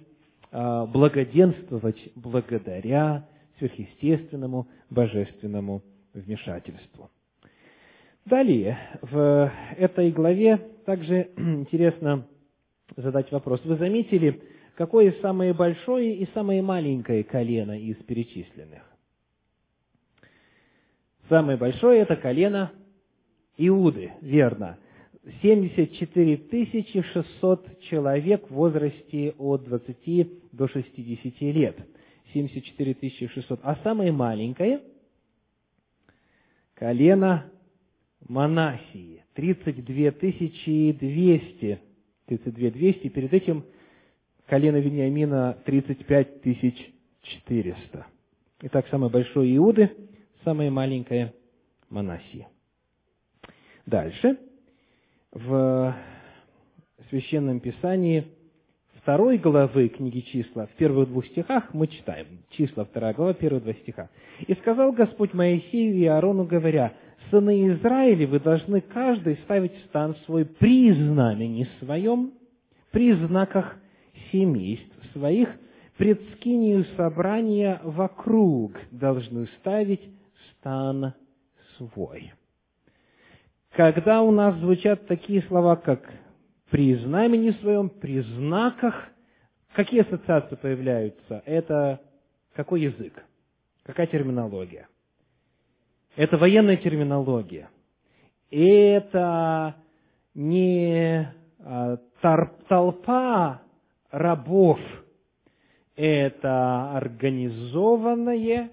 благоденствовать 0.54 2.12
благодаря 2.14 3.26
сверхъестественному 3.58 4.68
божественному 4.88 5.82
вмешательству. 6.12 7.10
Далее, 8.24 8.78
в 9.02 9.52
этой 9.76 10.10
главе 10.12 10.56
также 10.86 11.30
интересно 11.36 12.26
задать 12.96 13.30
вопрос. 13.32 13.60
Вы 13.64 13.76
заметили, 13.76 14.42
какое 14.76 15.12
самое 15.20 15.52
большое 15.52 16.14
и 16.16 16.28
самое 16.32 16.62
маленькое 16.62 17.24
колено 17.24 17.78
из 17.78 17.96
перечисленных? 17.96 18.82
Самое 21.28 21.58
большое– 21.58 22.00
это 22.02 22.16
колено 22.16 22.70
Иуды, 23.56 24.12
верно. 24.20 24.78
74 25.42 27.02
600 27.02 27.80
человек 27.80 28.48
в 28.50 28.54
возрасте 28.54 29.34
от 29.38 29.64
20 29.64 30.52
до 30.52 30.68
60 30.68 31.40
лет. 31.40 31.76
74 32.32 33.28
600. 33.28 33.60
А 33.62 33.76
самое 33.82 34.12
маленькое– 34.12 34.80
колено 36.74 37.50
Монасии. 38.28 39.24
32 39.34 40.10
200 40.12 41.80
32 42.26 42.70
200, 42.70 43.08
перед 43.08 43.32
этим 43.32 43.64
колено 44.46 44.76
Вениамина 44.76 45.58
35 45.64 46.42
400. 47.22 48.06
Итак, 48.62 48.86
самое 48.90 49.10
большое 49.10 49.56
Иуды, 49.56 49.90
самое 50.44 50.70
маленькое 50.70 51.34
Манасии. 51.90 52.46
Дальше. 53.86 54.38
В 55.34 55.96
Священном 57.10 57.58
Писании 57.58 58.24
второй 59.02 59.36
главы 59.38 59.88
книги 59.88 60.20
числа, 60.20 60.66
в 60.66 60.76
первых 60.76 61.08
двух 61.08 61.26
стихах 61.26 61.74
мы 61.74 61.88
читаем. 61.88 62.26
Числа, 62.50 62.84
вторая 62.84 63.14
глава, 63.14 63.34
первые 63.34 63.60
два 63.60 63.72
стиха. 63.72 64.10
«И 64.46 64.54
сказал 64.54 64.92
Господь 64.92 65.34
Моисею 65.34 65.96
и 65.96 66.04
Аарону, 66.04 66.44
говоря, 66.44 66.92
сыны 67.30 67.68
Израиля, 67.72 68.28
вы 68.28 68.38
должны 68.38 68.80
каждый 68.80 69.36
ставить 69.38 69.76
стан 69.86 70.14
свой 70.24 70.44
при 70.44 70.92
знамени 70.92 71.66
своем, 71.80 72.34
при 72.92 73.12
знаках 73.26 73.76
семейств 74.30 74.94
своих, 75.12 75.48
пред 75.96 76.22
скинию 76.34 76.84
собрания 76.96 77.80
вокруг 77.82 78.76
должны 78.92 79.48
ставить 79.58 80.02
стан 80.60 81.12
свой. 81.76 82.32
Когда 83.76 84.22
у 84.22 84.30
нас 84.30 84.54
звучат 84.58 85.06
такие 85.08 85.42
слова, 85.42 85.74
как 85.74 86.00
при 86.70 86.94
знамени 86.94 87.50
своем, 87.60 87.88
при 87.88 88.20
знаках, 88.20 88.94
какие 89.74 90.02
ассоциации 90.02 90.54
появляются? 90.54 91.42
Это 91.44 92.00
какой 92.54 92.82
язык? 92.82 93.12
Какая 93.82 94.06
терминология? 94.06 94.86
Это 96.14 96.38
военная 96.38 96.76
терминология. 96.76 97.68
Это 98.52 99.74
не 100.34 101.28
а, 101.58 101.96
толпа 102.68 103.60
рабов. 104.12 104.78
это 105.96 106.96
организованное, 106.96 108.70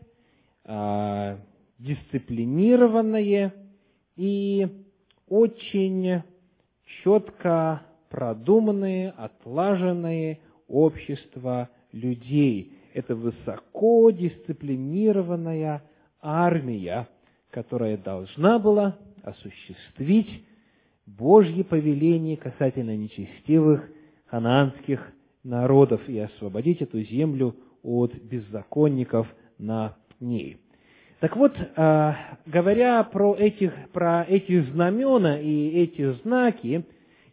а, 0.64 1.40
дисциплинированное 1.80 3.54
и 4.16 4.81
очень 5.32 6.24
четко 7.04 7.82
продуманные, 8.10 9.12
отлаженные 9.12 10.40
общество 10.68 11.70
людей. 11.94 12.74
Это 12.94 13.16
высоко 13.16 14.12
дисциплинированная 14.12 15.84
армия, 16.22 17.08
которая 17.50 17.98
должна 17.98 18.60
была 18.60 18.98
осуществить 19.24 20.44
Божье 21.06 21.64
повеление 21.64 22.36
касательно 22.36 22.98
нечестивых 22.98 23.90
ханаанских 24.26 25.14
народов 25.44 26.02
и 26.10 26.20
освободить 26.20 26.82
эту 26.82 27.02
землю 27.04 27.56
от 27.84 28.14
беззаконников 28.16 29.34
на 29.58 29.96
ней. 30.20 30.58
Так 31.22 31.36
вот, 31.36 31.56
а, 31.76 32.16
говоря 32.48 33.04
про, 33.04 33.36
этих, 33.36 33.72
про 33.94 34.26
эти 34.28 34.60
знамена 34.72 35.40
и 35.40 35.84
эти 35.84 36.14
знаки, 36.24 36.84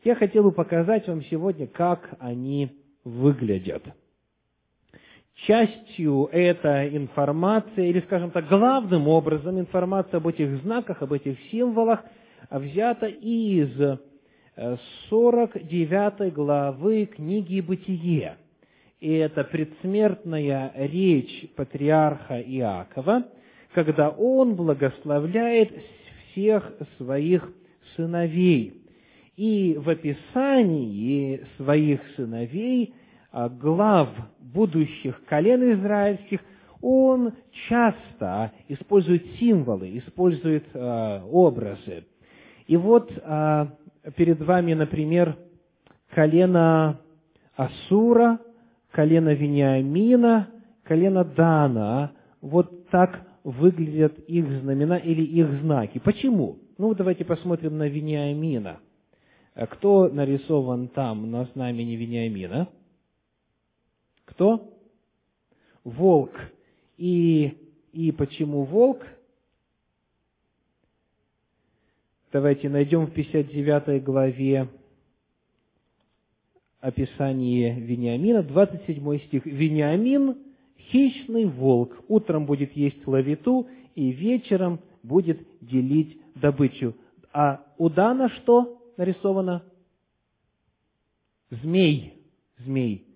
я 0.04 0.14
хотел 0.14 0.42
бы 0.42 0.52
показать 0.52 1.08
вам 1.08 1.24
сегодня, 1.24 1.66
как 1.66 2.10
они 2.18 2.70
выглядят. 3.04 3.82
Частью 5.46 6.28
этой 6.32 6.98
информации, 6.98 7.88
или, 7.88 8.00
скажем 8.00 8.30
так, 8.30 8.46
главным 8.48 9.08
образом 9.08 9.58
информация 9.58 10.18
об 10.18 10.26
этих 10.26 10.60
знаках, 10.60 11.00
об 11.00 11.14
этих 11.14 11.38
символах 11.50 12.04
взята 12.50 13.06
из 13.06 13.70
49 15.08 16.12
э, 16.20 16.30
главы 16.30 17.06
книги 17.06 17.62
«Бытие». 17.62 18.36
И 19.00 19.14
это 19.14 19.44
предсмертная 19.44 20.72
речь 20.76 21.48
патриарха 21.56 22.38
Иакова, 22.38 23.24
когда 23.74 24.10
он 24.10 24.54
благословляет 24.54 25.72
всех 26.32 26.72
своих 26.96 27.48
сыновей. 27.96 28.82
И 29.36 29.76
в 29.78 29.88
описании 29.88 31.44
своих 31.56 32.00
сыновей, 32.16 32.94
а, 33.30 33.48
глав 33.48 34.08
будущих 34.40 35.22
колен 35.26 35.72
израильских, 35.74 36.40
он 36.80 37.32
часто 37.68 38.52
использует 38.68 39.24
символы, 39.38 39.98
использует 39.98 40.64
э, 40.72 41.22
образы. 41.28 42.04
И 42.66 42.76
вот 42.76 43.10
э, 43.10 43.66
перед 44.16 44.40
вами, 44.42 44.74
например, 44.74 45.36
колено 46.14 47.00
Асура, 47.56 48.38
колено 48.92 49.30
Вениамина, 49.30 50.48
колено 50.84 51.24
Дана. 51.24 52.12
Вот 52.40 52.88
так 52.90 53.27
выглядят 53.50 54.18
их 54.20 54.46
знамена 54.60 54.98
или 54.98 55.22
их 55.22 55.60
знаки. 55.62 55.98
Почему? 55.98 56.58
Ну, 56.76 56.94
давайте 56.94 57.24
посмотрим 57.24 57.78
на 57.78 57.88
Вениамина– 57.88 58.80
а 59.58 59.66
кто 59.66 60.08
нарисован 60.08 60.86
там 60.86 61.32
на 61.32 61.46
знамени 61.46 61.96
Вениамина? 61.96 62.68
Кто? 64.24 64.72
Волк. 65.82 66.30
И, 66.96 67.58
и 67.92 68.12
почему 68.12 68.62
волк? 68.62 69.04
Давайте 72.30 72.68
найдем 72.68 73.06
в 73.06 73.10
59 73.10 74.04
главе 74.04 74.68
описание 76.78 77.80
Вениамина, 77.80 78.44
27 78.44 79.18
стих. 79.26 79.44
«Вениамин– 79.44 80.38
хищный 80.78 81.46
волк, 81.46 81.96
утром 82.08 82.46
будет 82.46 82.72
есть 82.76 83.06
лавиту, 83.06 83.66
и 83.94 84.10
вечером 84.10 84.80
будет 85.02 85.40
делить 85.60 86.18
добычу». 86.34 86.94
А 87.32 87.64
у 87.76 87.88
Дана 87.88 88.28
что? 88.30 88.78
нарисовано? 88.96 89.62
Змей. 91.50 92.14
Змей. 92.58 93.06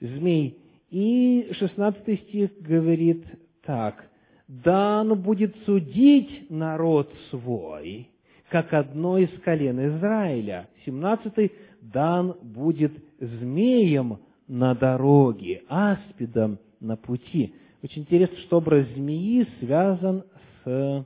Змей. 0.00 0.58
И 0.90 1.48
16 1.52 2.20
стих 2.20 2.50
говорит 2.60 3.24
так. 3.64 4.08
«Дан 4.46 5.18
будет 5.22 5.56
судить 5.64 6.50
народ 6.50 7.10
свой, 7.30 8.10
как 8.50 8.74
одно 8.74 9.16
из 9.16 9.30
колен 9.40 9.96
Израиля». 9.96 10.68
17 10.84 11.52
«Дан 11.80 12.36
будет 12.42 12.92
змеем 13.18 14.18
на 14.46 14.74
дороге, 14.74 15.62
аспидом 15.68 16.58
на 16.82 16.96
пути». 16.96 17.54
Очень 17.82 18.02
интересно, 18.02 18.36
что 18.38 18.58
образ 18.58 18.86
змеи 18.94 19.46
связан 19.58 20.24
с 20.64 21.04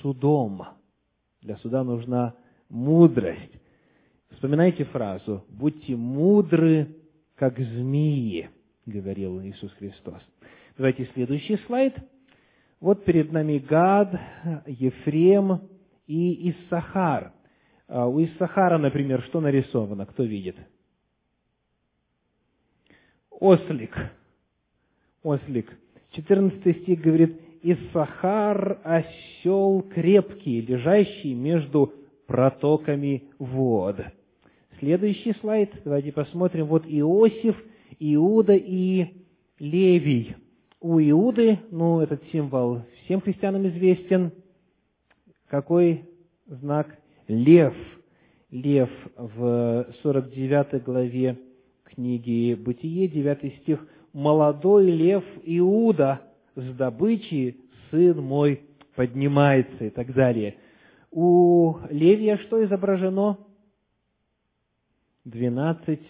судом. 0.00 0.62
Для 1.42 1.56
суда 1.56 1.84
нужна 1.84 2.34
мудрость. 2.68 3.52
Вспоминайте 4.30 4.84
фразу 4.84 5.44
«Будьте 5.48 5.96
мудры, 5.96 6.96
как 7.34 7.58
змеи», 7.58 8.48
говорил 8.86 9.42
Иисус 9.42 9.72
Христос. 9.72 10.22
Давайте 10.76 11.10
следующий 11.12 11.56
слайд. 11.66 11.94
Вот 12.80 13.04
перед 13.04 13.32
нами 13.32 13.58
Гад, 13.58 14.14
Ефрем 14.66 15.68
и 16.06 16.50
Иссахар. 16.50 17.32
А 17.88 18.06
у 18.06 18.22
Иссахара, 18.22 18.78
например, 18.78 19.22
что 19.24 19.40
нарисовано? 19.40 20.06
Кто 20.06 20.22
видит? 20.22 20.56
Ослик. 23.30 23.94
Ослик. 25.22 25.70
14 26.12 26.82
стих 26.82 27.00
говорит, 27.00 27.40
Иссахар– 27.62 28.80
осел 28.84 29.82
крепкий, 29.82 30.60
лежащий 30.60 31.34
между 31.34 31.92
протоками 32.26 33.24
вод. 33.38 33.96
Следующий 34.78 35.34
слайд, 35.40 35.72
давайте 35.84 36.12
посмотрим. 36.12 36.66
Вот 36.66 36.84
Иосиф, 36.86 37.56
Иуда 37.98 38.54
и 38.54 39.08
Левий. 39.58 40.36
У 40.80 41.00
Иуды, 41.00 41.58
ну, 41.72 42.00
этот 42.00 42.22
символ 42.30 42.82
всем 43.04 43.20
христианам 43.20 43.66
известен. 43.66 44.30
Какой 45.48 46.04
знак? 46.46 46.96
Лев. 47.26 47.74
Лев 48.50 48.90
в 49.16 49.86
49 50.02 50.84
главе 50.84 51.38
книги 51.84 52.54
Бытие, 52.54 53.08
9 53.08 53.54
стих. 53.62 53.84
«Молодой 54.18 54.90
лев 54.90 55.24
Иуда 55.44 56.20
с 56.56 56.74
добычи, 56.74 57.56
сын 57.90 58.20
мой, 58.20 58.62
поднимается» 58.94 59.84
и 59.84 59.90
так 59.90 60.12
далее– 60.12 60.56
у 61.10 61.76
Левия 61.88 62.36
что 62.38 62.62
изображено? 62.64 63.38
Двенадцать 65.24 66.06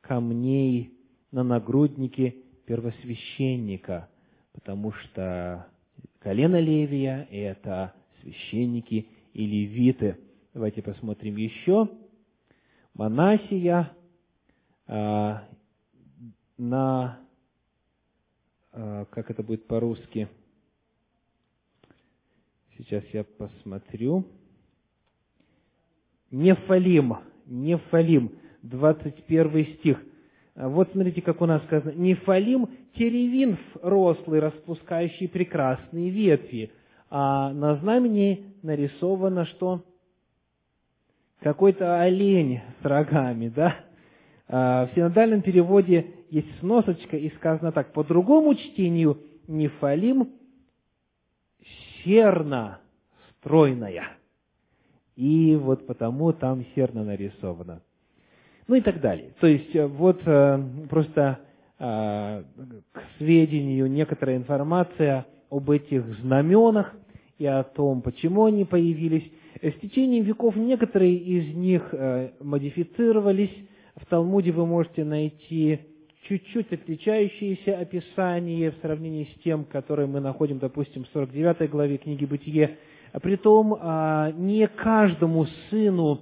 камней 0.00 0.94
на 1.30 1.44
нагруднике 1.44 2.36
первосвященника, 2.66 4.08
потому 4.52 4.92
что 4.92 5.66
колено 6.18 6.60
Левия– 6.60 7.26
это 7.30 7.94
священники 8.20 9.08
и 9.32 9.46
левиты. 9.46 10.18
Давайте 10.54 10.82
посмотрим 10.82 11.36
еще. 11.36 11.88
Монасия 12.94 13.92
а, 14.86 15.44
на, 16.58 17.20
как 18.72 19.30
это 19.30 19.42
будет 19.42 19.66
по-русски– 19.66 20.28
Сейчас 22.78 23.04
я 23.12 23.24
посмотрю. 23.24 24.24
Нефалим, 26.30 27.16
Нефалим, 27.46 28.32
21 28.62 29.66
стих. 29.76 30.02
А 30.54 30.68
вот 30.68 30.90
смотрите, 30.92 31.22
как 31.22 31.40
у 31.40 31.46
нас 31.46 31.62
сказано. 31.64 31.92
Нефалим– 31.92 32.68
теревин 32.96 33.58
рослый, 33.82 34.40
распускающий 34.40 35.28
прекрасные 35.28 36.10
ветви. 36.10 36.72
А 37.08 37.52
на 37.52 37.76
знамени 37.76 38.54
нарисовано, 38.62 39.46
что 39.46 39.84
какой-то 41.40 42.00
олень 42.00 42.62
с 42.80 42.84
рогами, 42.84 43.48
да? 43.48 43.76
А 44.54 44.86
в 44.86 44.94
синодальном 44.94 45.40
переводе 45.40 46.10
есть 46.28 46.60
сносочка, 46.60 47.16
и 47.16 47.30
сказано 47.36 47.72
так, 47.72 47.94
по 47.94 48.04
другому 48.04 48.54
чтению, 48.54 49.18
Нефалим 49.48 50.28
серна 52.04 52.80
стройная. 53.30 54.10
И 55.16 55.56
вот 55.56 55.86
потому 55.86 56.32
там 56.32 56.66
серна 56.74 57.02
нарисовано. 57.02 57.82
Ну 58.68 58.74
и 58.74 58.82
так 58.82 59.00
далее. 59.00 59.32
То 59.40 59.46
есть 59.46 59.74
э, 59.74 59.86
вот 59.86 60.20
э, 60.26 60.62
просто 60.88 61.40
э, 61.78 62.44
к 62.92 63.02
сведению 63.18 63.90
некоторая 63.90 64.36
информация 64.36 65.26
об 65.50 65.70
этих 65.70 66.04
знаменах 66.20 66.94
и 67.38 67.46
о 67.46 67.62
том, 67.64 68.02
почему 68.02 68.44
они 68.44 68.64
появились. 68.66 69.30
С 69.60 69.74
течением 69.80 70.24
веков 70.24 70.56
некоторые 70.56 71.16
из 71.16 71.54
них 71.54 71.94
модифицировались. 72.40 73.50
В 73.96 74.06
Талмуде 74.06 74.52
вы 74.52 74.64
можете 74.64 75.04
найти 75.04 75.80
чуть-чуть 76.28 76.72
отличающееся 76.72 77.78
описание 77.78 78.70
в 78.70 78.76
сравнении 78.76 79.24
с 79.24 79.42
тем, 79.42 79.64
которое 79.64 80.06
мы 80.06 80.20
находим, 80.20 80.58
допустим, 80.58 81.04
в 81.04 81.08
49 81.08 81.70
главе 81.70 81.98
книги 81.98 82.24
«Бытие». 82.24 82.78
А 83.12 83.20
притом 83.20 83.76
а, 83.78 84.32
не 84.32 84.66
каждому 84.66 85.44
сыну 85.68 86.20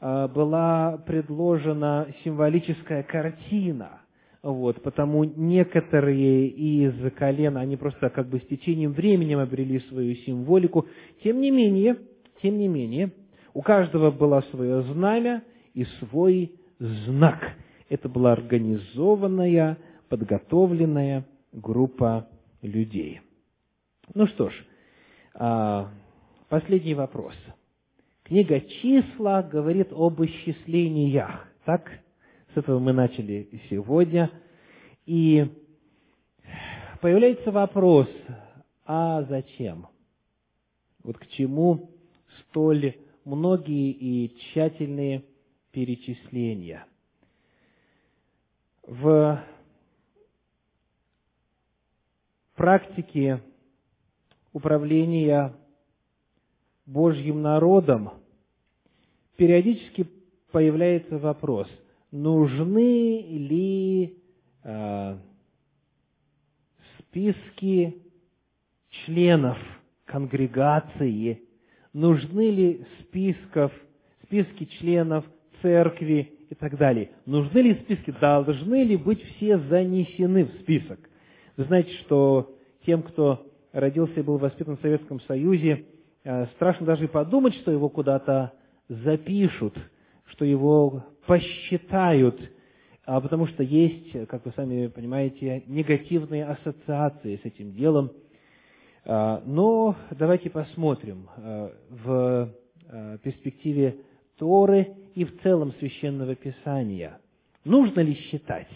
а, 0.00 0.28
была 0.28 1.02
предложена 1.06 2.06
символическая 2.24 3.02
картина. 3.02 4.00
Вот, 4.42 4.82
потому 4.82 5.24
некоторые 5.24 6.48
из 6.48 6.94
колен, 7.12 7.58
они 7.58 7.76
просто 7.76 8.08
как 8.08 8.28
бы 8.28 8.38
с 8.38 8.46
течением 8.46 8.92
времени 8.92 9.34
обрели 9.34 9.80
свою 9.80 10.14
символику. 10.16 10.86
Тем 11.22 11.40
не 11.40 11.50
менее, 11.50 11.98
тем 12.40 12.56
не 12.56 12.68
менее, 12.68 13.12
у 13.52 13.60
каждого 13.60 14.10
было 14.10 14.42
свое 14.50 14.82
знамя 14.82 15.42
и 15.74 15.84
свой 15.84 16.52
знак. 16.82 17.54
Это 17.88 18.08
была 18.08 18.32
организованная, 18.32 19.78
подготовленная 20.08 21.26
группа 21.52 22.28
людей. 22.60 23.20
Ну 24.14 24.26
что 24.26 24.50
ж, 24.50 24.54
а, 25.34 25.90
последний 26.48 26.94
вопрос. 26.94 27.34
Книга 28.24 28.60
«Числа» 28.60 29.42
говорит 29.42 29.92
об 29.92 30.22
исчислениях. 30.22 31.48
Так? 31.64 31.90
С 32.54 32.56
этого 32.56 32.78
мы 32.78 32.92
начали 32.92 33.60
сегодня. 33.70 34.30
И 35.06 35.46
появляется 37.00 37.50
вопрос, 37.50 38.08
а 38.86 39.22
зачем? 39.24 39.86
Вот 41.02 41.18
к 41.18 41.26
чему 41.28 41.90
столь 42.40 42.94
многие 43.24 43.90
и 43.90 44.36
тщательные 44.36 45.24
перечисления. 45.72 46.86
В 48.86 49.44
практике 52.54 53.42
управления 54.52 55.54
Божьим 56.86 57.42
народом 57.42 58.10
периодически 59.36 60.08
появляется 60.50 61.18
вопрос, 61.18 61.68
нужны 62.10 63.22
ли 63.22 64.18
э, 64.62 65.18
списки 66.98 68.02
членов 68.90 69.56
конгрегации, 70.04 71.42
нужны 71.92 72.50
ли 72.50 72.86
списков, 73.00 73.72
списки 74.24 74.66
членов 74.78 75.24
церкви 75.62 76.32
и 76.50 76.54
так 76.54 76.76
далее. 76.76 77.10
Нужны 77.24 77.58
ли 77.60 77.74
списки? 77.76 78.14
Должны 78.20 78.84
ли 78.84 78.96
быть 78.96 79.22
все 79.22 79.58
занесены 79.58 80.44
в 80.44 80.60
список? 80.60 80.98
Вы 81.56 81.64
знаете, 81.64 81.92
что 82.00 82.54
тем, 82.84 83.02
кто 83.02 83.46
родился 83.72 84.20
и 84.20 84.22
был 84.22 84.38
воспитан 84.38 84.76
в 84.76 84.80
Советском 84.80 85.20
Союзе, 85.22 85.86
э, 86.24 86.46
страшно 86.56 86.86
даже 86.86 87.08
подумать, 87.08 87.54
что 87.54 87.70
его 87.70 87.88
куда-то 87.88 88.52
запишут, 88.88 89.74
что 90.26 90.44
его 90.44 91.04
посчитают, 91.26 92.38
а 93.04 93.20
потому 93.20 93.46
что 93.46 93.62
есть, 93.62 94.12
как 94.28 94.44
вы 94.44 94.52
сами 94.54 94.88
понимаете, 94.88 95.62
негативные 95.66 96.44
ассоциации 96.44 97.40
с 97.42 97.44
этим 97.44 97.72
делом. 97.72 98.10
А, 99.04 99.42
но 99.46 99.96
давайте 100.10 100.50
посмотрим 100.50 101.28
э, 101.36 101.70
в 101.90 102.50
перспективе 103.22 103.96
Торы 104.38 104.94
и 105.14 105.24
в 105.24 105.42
целом 105.42 105.72
Священного 105.78 106.34
Писания. 106.34 107.18
Нужно 107.64 108.00
ли 108.00 108.14
считать? 108.14 108.68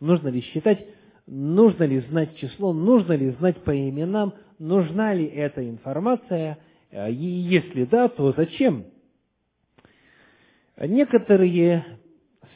Нужно 0.00 0.28
ли 0.28 0.40
считать? 0.42 0.84
Нужно 1.26 1.84
ли 1.84 2.00
знать 2.00 2.36
число? 2.36 2.72
Нужно 2.72 3.14
ли 3.14 3.30
знать 3.30 3.62
по 3.64 3.76
именам? 3.76 4.34
Нужна 4.58 5.14
ли 5.14 5.24
эта 5.24 5.68
информация? 5.68 6.58
И 6.92 7.14
если 7.14 7.84
да, 7.84 8.08
то 8.08 8.32
зачем? 8.32 8.84
Некоторые 10.78 11.84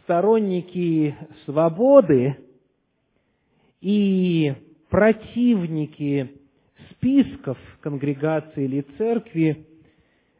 сторонники 0.02 1.14
свободы 1.44 2.36
и 3.80 4.52
противники 4.90 6.40
списков 6.90 7.58
конгрегации 7.80 8.64
или 8.64 8.82
церкви 8.98 9.66
Э, 9.69 9.69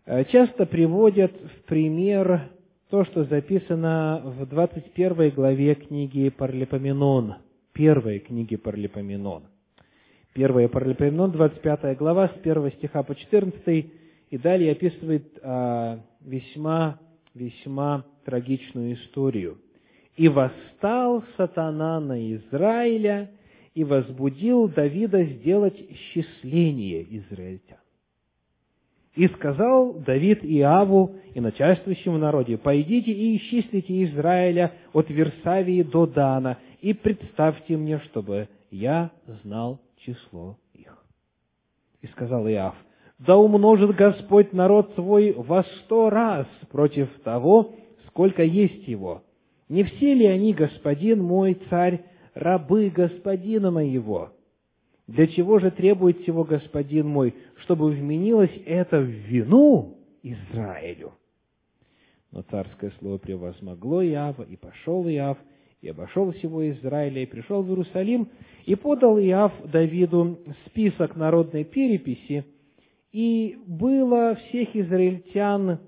часто 0.07 0.67
приводят 0.67 1.33
в 1.33 1.65
пример 1.67 2.51
то, 2.91 3.05
что 3.05 3.25
записано 3.25 4.21
в 4.25 4.47
21 4.47 5.31
главе 5.31 5.75
книги 5.77 6.29
Парлипоменон, 6.29 7.37
первой 7.73 8.19
книги 8.19 8.57
Парлипоменон. 8.57 9.45
Первая 10.33 10.69
Парлипоменон, 10.69 11.31
25 11.33 11.97
глава, 11.97 12.29
с 12.29 12.33
1 12.41 12.73
стиха 12.73 13.03
по 13.03 13.15
14, 13.15 13.87
и 14.31 14.39
далее 14.39 14.73
описывает 14.73 15.39
а, 15.43 16.01
весьма, 16.21 16.99
весьма 17.35 18.05
трагичную 18.25 18.95
историю. 18.95 19.59
«И 20.17 20.29
восстал 20.29 21.25
сатана 21.37 22.01
на 22.01 22.35
Израиля, 22.35 23.31
и 23.75 23.85
возбудил 23.85 24.69
Давида 24.69 25.25
сделать 25.25 25.77
счисление 25.97 27.07
израильтян. 27.19 27.79
И 29.15 29.27
сказал 29.29 29.95
Давид 29.95 30.41
Иаву 30.45 31.17
и 31.35 31.41
начальствующему 31.41 32.19
народе, 32.19 32.57
«Пойдите 32.57 33.11
и 33.11 33.37
исчислите 33.37 34.05
Израиля 34.05 34.73
от 34.93 35.11
Версавии 35.11 35.83
до 35.83 36.07
Дана, 36.07 36.59
и 36.81 36.93
представьте 36.93 37.77
мне, 37.77 37.99
чтобы 38.01 38.49
я 38.71 39.11
знал 39.43 39.81
число 39.99 40.57
их». 40.75 40.97
И 42.03 42.07
сказал 42.09 42.49
Иав, 42.49 42.75
«Да 43.19 43.37
умножит 43.37 43.97
Господь 43.97 44.53
народ 44.53 44.93
свой 44.95 45.33
во 45.33 45.65
сто 45.65 46.09
раз 46.09 46.47
против 46.71 47.09
того, 47.25 47.75
сколько 48.07 48.45
есть 48.45 48.87
его. 48.87 49.23
Не 49.69 49.83
все 49.83 50.15
ли 50.15 50.27
они, 50.27 50.53
господин 50.53 51.23
мой 51.23 51.55
царь, 51.69 52.05
рабы 52.35 52.91
господина 52.91 53.73
моего?» 53.73 54.31
Для 55.11 55.27
чего 55.27 55.59
же 55.59 55.73
требует 55.73 56.21
всего 56.21 56.45
господин 56.45 57.09
мой, 57.09 57.35
чтобы 57.63 57.91
вменилось 57.91 58.57
это 58.65 59.01
в 59.01 59.07
вину 59.07 59.99
Израилю? 60.23 61.15
Но 62.31 62.43
царское 62.43 62.93
слово 63.01 63.19
превозмогло 63.19 64.07
Иава, 64.07 64.45
и 64.45 64.55
пошел 64.55 65.09
Иав, 65.09 65.37
и 65.83 65.89
обошел 65.89 66.31
всего 66.31 66.71
Израиля, 66.71 67.25
и 67.25 67.27
пришел 67.27 67.65
в 67.65 67.69
Иерусалим, 67.71 68.29
и 68.67 68.77
подал 68.77 69.19
Иав 69.19 69.53
Давиду 69.65 70.39
список 70.67 71.17
народной 71.17 71.65
переписи, 71.65 72.45
и 73.11 73.59
было 73.67 74.37
всех 74.37 74.77
израильтян 74.77 75.81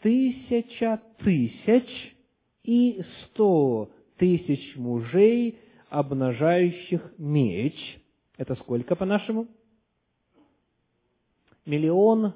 тысяча 0.00 0.98
тысяч 1.18 2.16
и 2.64 3.02
сто 3.24 3.90
тысяч 4.16 4.76
мужей, 4.76 5.58
обнажающих 5.90 7.14
меч. 7.18 7.74
Это 8.36 8.54
сколько 8.56 8.96
по-нашему? 8.96 9.48
Миллион 11.66 12.34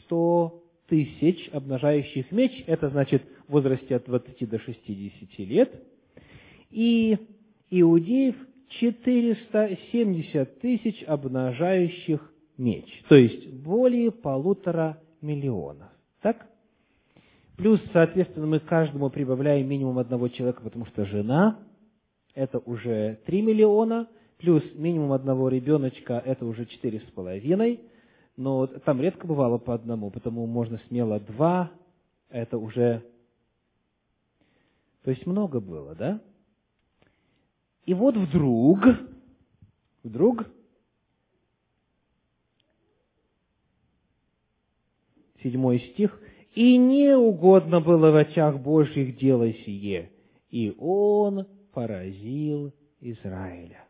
сто 0.00 0.64
тысяч 0.88 1.48
обнажающих 1.52 2.30
меч. 2.32 2.64
Это 2.66 2.88
значит 2.90 3.22
в 3.48 3.52
возрасте 3.52 3.96
от 3.96 4.04
20 4.04 4.48
до 4.48 4.58
60 4.58 5.38
лет. 5.40 5.82
И 6.70 7.18
иудеев 7.70 8.36
470 8.80 10.60
тысяч 10.60 11.02
обнажающих 11.06 12.32
меч. 12.56 12.86
То 13.08 13.14
есть 13.14 13.48
более 13.48 14.10
полутора 14.10 15.00
миллионов. 15.20 15.88
Так? 16.20 16.48
Плюс, 17.56 17.80
соответственно, 17.92 18.46
мы 18.46 18.58
каждому 18.58 19.10
прибавляем 19.10 19.68
минимум 19.68 19.98
одного 19.98 20.28
человека, 20.28 20.62
потому 20.62 20.86
что 20.86 21.04
жена 21.04 21.60
это 22.34 22.58
уже 22.58 23.20
3 23.26 23.42
миллиона, 23.42 24.08
плюс 24.38 24.62
минимум 24.74 25.12
одного 25.12 25.48
ребеночка, 25.48 26.22
это 26.24 26.44
уже 26.44 26.66
четыре 26.66 27.00
с 27.00 27.10
половиной, 27.12 27.80
но 28.36 28.66
там 28.66 29.00
редко 29.00 29.26
бывало 29.26 29.58
по 29.58 29.74
одному, 29.74 30.10
потому 30.10 30.46
можно 30.46 30.80
смело 30.88 31.20
два, 31.20 31.70
это 32.28 32.58
уже... 32.58 33.04
То 35.02 35.10
есть 35.10 35.26
много 35.26 35.60
было, 35.60 35.94
да? 35.94 36.20
И 37.84 37.94
вот 37.94 38.16
вдруг, 38.16 38.80
вдруг, 40.02 40.46
седьмой 45.42 45.78
стих, 45.80 46.18
«И 46.54 46.76
не 46.76 47.16
угодно 47.16 47.80
было 47.80 48.12
в 48.12 48.16
очах 48.16 48.60
Божьих 48.60 49.18
дело 49.18 49.52
сие, 49.52 50.10
и 50.50 50.74
он 50.78 51.46
поразил 51.74 52.72
Израиля. 53.00 53.84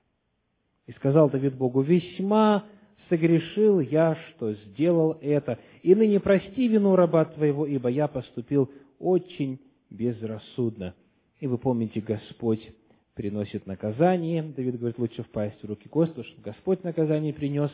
И 0.87 0.93
сказал 0.93 1.31
Давид 1.31 1.55
Богу, 1.55 1.83
весьма 1.83 2.65
согрешил 3.09 3.81
я, 3.81 4.17
что 4.29 4.55
сделал 4.55 5.19
это, 5.21 5.59
и 5.83 5.95
ныне 5.95 6.21
прости 6.21 6.69
вину 6.69 6.97
раба 6.97 7.25
твоего, 7.27 7.67
ибо 7.67 7.89
я 7.89 8.09
поступил 8.09 8.71
очень 8.99 9.61
безрассудно. 9.91 10.95
И 11.41 11.47
вы 11.47 11.59
помните, 11.59 12.01
Господь 12.01 12.73
приносит 13.15 13.67
наказание. 13.67 14.43
Давид 14.43 14.79
говорит, 14.79 14.99
лучше 14.99 15.23
впасть 15.23 15.63
в 15.63 15.67
руки 15.67 15.89
Господа, 15.91 16.25
чтобы 16.25 16.43
Господь 16.43 16.83
наказание 16.85 17.33
принес. 17.33 17.71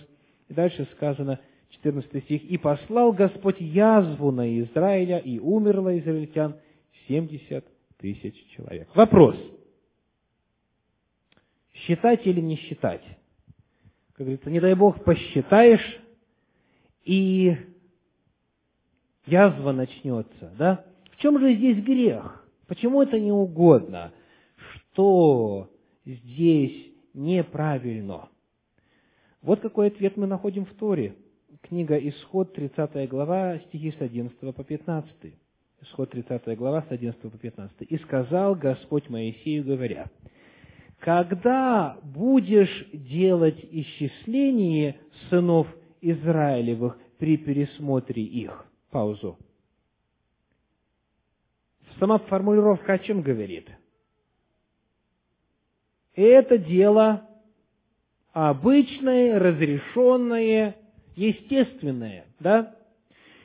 И 0.49 0.55
дальше 0.55 0.87
сказано, 0.93 1.41
14 1.71 2.25
стих, 2.25 2.45
«И 2.45 2.59
послал 2.59 3.13
Господь 3.13 3.61
язву 3.61 4.33
на 4.33 4.61
Израиля, 4.61 5.19
и 5.19 5.39
умерло 5.39 5.97
израильтян 5.99 6.57
70 7.07 7.65
тысяч 7.99 8.35
человек». 8.57 8.89
Вопрос. 8.95 9.37
Считать 11.87 12.27
или 12.27 12.41
не 12.41 12.57
считать? 12.57 13.03
Как 14.13 14.27
говорится, 14.27 14.51
не 14.51 14.61
дай 14.61 14.75
Бог, 14.75 15.03
посчитаешь, 15.03 16.01
и 17.05 17.57
язва 19.27 19.73
начнется, 19.73 20.53
да? 20.59 20.85
В 21.13 21.17
чем 21.17 21.39
же 21.39 21.55
здесь 21.55 21.83
грех? 21.83 22.47
Почему 22.67 23.03
это 23.03 23.19
не 23.19 23.33
угодно? 23.33 24.13
Что 24.57 25.71
здесь 26.05 26.93
неправильно? 27.15 28.29
Вот 29.43 29.61
какой 29.61 29.89
ответ 29.89 30.17
мы 30.17 30.27
находим 30.27 30.67
в 30.67 30.75
Торе. 30.75 31.17
Книга 31.63 31.97
Исход, 31.97 32.53
30 32.53 33.09
глава, 33.09 33.59
стихи 33.59 33.93
с 33.93 34.01
11 34.01 34.55
по 34.55 34.65
15. 34.65 35.15
Исход, 35.83 36.11
30 36.11 36.59
глава, 36.59 36.83
с 36.83 36.91
11 36.91 37.21
по 37.23 37.39
15. 37.39 37.83
«И 37.83 37.97
сказал 37.99 38.55
Господь 38.55 39.09
Моисею, 39.09 39.65
говоря, 39.65 40.11
когда 41.01 41.99
будешь 42.03 42.87
делать 42.93 43.59
исчисление 43.71 45.01
сынов 45.29 45.67
Израилевых 46.03 46.99
при 47.19 47.37
пересмотре 47.37 48.23
их. 48.23 48.67
Паузу. 48.91 49.39
Сама 51.99 52.19
формулировка 52.19 52.95
о 52.95 52.99
чем 52.99 53.23
говорит? 53.23 53.69
Это 56.15 56.59
дело 56.59 57.29
обычное, 58.33 59.39
разрешенное, 59.39 60.77
естественное, 61.17 62.27
да? 62.41 62.75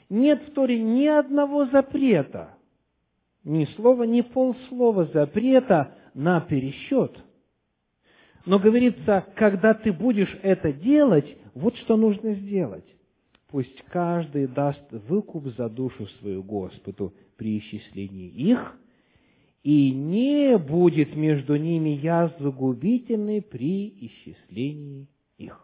Нет 0.09 0.41
в 0.47 0.53
Торе 0.53 0.81
ни 0.81 1.07
одного 1.07 1.65
запрета, 1.65 2.57
ни 3.43 3.65
слова, 3.75 4.03
ни 4.03 4.21
полслова 4.21 5.05
запрета 5.05 5.95
на 6.13 6.41
пересчет. 6.41 7.17
Но 8.45 8.59
говорится, 8.59 9.25
когда 9.35 9.73
ты 9.73 9.91
будешь 9.91 10.37
это 10.43 10.71
делать, 10.71 11.25
вот 11.55 11.75
что 11.77 11.97
нужно 11.97 12.35
сделать. 12.35 12.85
Пусть 13.49 13.81
каждый 13.89 14.47
даст 14.47 14.83
выкуп 14.91 15.47
за 15.57 15.69
душу 15.69 16.07
свою 16.19 16.43
Господу 16.43 17.13
при 17.37 17.59
исчислении 17.59 18.29
их, 18.29 18.77
и 19.63 19.91
не 19.91 20.57
будет 20.57 21.15
между 21.15 21.55
ними 21.55 21.89
язвы 21.89 22.51
губительной 22.51 23.41
при 23.41 23.89
исчислении 24.07 25.07
их. 25.37 25.59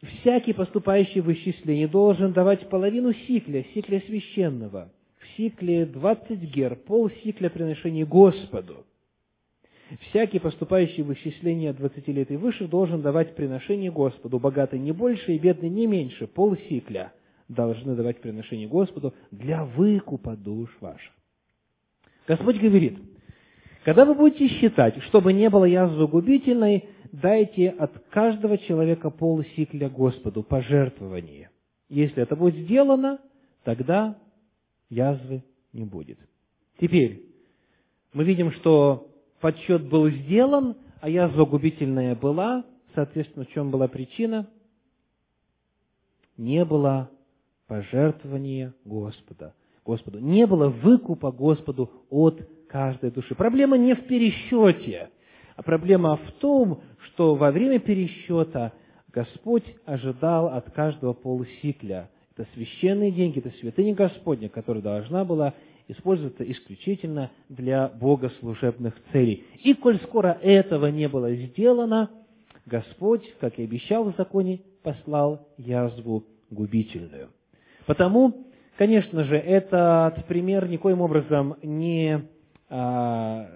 Всякий, 0.00 0.54
поступающий 0.54 1.20
в 1.20 1.30
исчисление, 1.32 1.88
должен 1.88 2.32
давать 2.32 2.68
половину 2.70 3.12
сикля, 3.12 3.66
сикля 3.74 4.00
священного, 4.06 4.92
в 5.18 5.36
сикле 5.36 5.84
20 5.84 6.38
гер, 6.54 6.76
пол 6.76 7.10
сикля 7.22 7.50
приношения 7.50 8.06
Господу. 8.06 8.86
Всякий, 10.10 10.38
поступающий 10.38 11.02
в 11.02 11.12
исчисление 11.14 11.70
от 11.70 11.76
двадцати 11.76 12.12
лет 12.12 12.30
и 12.30 12.36
выше, 12.36 12.68
должен 12.68 13.00
давать 13.00 13.34
приношение 13.34 13.90
Господу, 13.90 14.38
богатый 14.38 14.78
не 14.78 14.92
больше 14.92 15.32
и 15.32 15.38
бедный 15.38 15.70
не 15.70 15.86
меньше, 15.86 16.26
полсикля 16.26 17.12
должны 17.48 17.94
давать 17.96 18.20
приношение 18.20 18.68
Господу 18.68 19.14
для 19.30 19.64
выкупа 19.64 20.36
душ 20.36 20.68
ваших. 20.80 21.12
Господь 22.26 22.60
говорит, 22.60 22.98
когда 23.84 24.04
вы 24.04 24.14
будете 24.14 24.48
считать, 24.48 25.02
чтобы 25.04 25.32
не 25.32 25.48
было 25.48 25.64
язвы 25.64 26.06
губительной, 26.06 26.90
дайте 27.10 27.70
от 27.70 27.98
каждого 28.10 28.58
человека 28.58 29.08
полсикля 29.08 29.88
Господу, 29.88 30.42
пожертвование. 30.42 31.48
Если 31.88 32.22
это 32.22 32.36
будет 32.36 32.56
сделано, 32.56 33.18
тогда 33.64 34.18
язвы 34.90 35.42
не 35.72 35.84
будет. 35.84 36.18
Теперь, 36.78 37.22
мы 38.12 38.24
видим, 38.24 38.52
что 38.52 39.07
подсчет 39.40 39.88
был 39.88 40.08
сделан, 40.10 40.76
а 41.00 41.08
язва 41.08 41.44
губительная 41.44 42.14
была, 42.14 42.64
соответственно, 42.94 43.44
в 43.44 43.50
чем 43.50 43.70
была 43.70 43.88
причина? 43.88 44.48
Не 46.36 46.64
было 46.64 47.10
пожертвования 47.66 48.74
Господа. 48.84 49.54
Господу. 49.84 50.18
Не 50.18 50.46
было 50.46 50.68
выкупа 50.68 51.32
Господу 51.32 51.90
от 52.10 52.40
каждой 52.68 53.10
души. 53.10 53.34
Проблема 53.34 53.78
не 53.78 53.94
в 53.94 54.06
пересчете, 54.06 55.10
а 55.56 55.62
проблема 55.62 56.16
в 56.16 56.32
том, 56.40 56.82
что 57.06 57.34
во 57.34 57.50
время 57.50 57.78
пересчета 57.78 58.72
Господь 59.12 59.64
ожидал 59.86 60.48
от 60.48 60.70
каждого 60.72 61.14
полусикля. 61.14 62.10
Это 62.36 62.46
священные 62.54 63.10
деньги, 63.10 63.38
это 63.38 63.50
святыня 63.58 63.94
Господня, 63.94 64.48
которая 64.48 64.82
должна 64.82 65.24
была 65.24 65.54
используется 65.88 66.44
исключительно 66.44 67.30
для 67.48 67.88
богослужебных 67.88 68.94
целей. 69.12 69.44
И 69.64 69.74
коль 69.74 69.98
скоро 70.00 70.38
этого 70.42 70.86
не 70.86 71.08
было 71.08 71.34
сделано, 71.34 72.10
Господь, 72.66 73.22
как 73.40 73.58
и 73.58 73.64
обещал 73.64 74.04
в 74.04 74.16
законе, 74.16 74.60
послал 74.82 75.48
язву 75.56 76.24
губительную. 76.50 77.30
Потому, 77.86 78.46
конечно 78.76 79.24
же, 79.24 79.36
этот 79.36 80.26
пример 80.26 80.68
никоим 80.68 81.00
образом 81.00 81.56
не 81.62 82.22
а, 82.68 83.48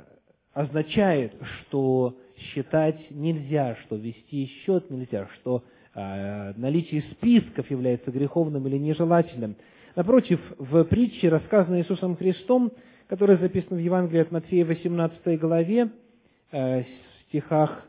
означает, 0.55 1.35
что 1.61 2.17
считать 2.37 3.11
нельзя, 3.11 3.77
что 3.85 3.97
вести 3.97 4.47
счет 4.65 4.91
нельзя, 4.91 5.29
что 5.41 5.63
а, 5.95 6.55
наличие 6.57 7.03
списков 7.13 7.71
является 7.71 8.11
греховным 8.11 8.67
или 8.67 8.79
нежелательным. 8.79 9.57
Напротив, 9.95 10.41
в 10.59 10.85
притче, 10.85 11.29
рассказанной 11.29 11.81
Иисусом 11.83 12.17
Христом, 12.17 12.73
которая 13.09 13.37
записана 13.37 13.77
в 13.77 13.83
Евангелии 13.83 14.23
от 14.23 14.33
Матфея 14.33 14.65
18 14.65 15.39
главе, 15.39 15.91
э, 16.51 16.85
стихах 17.29 17.87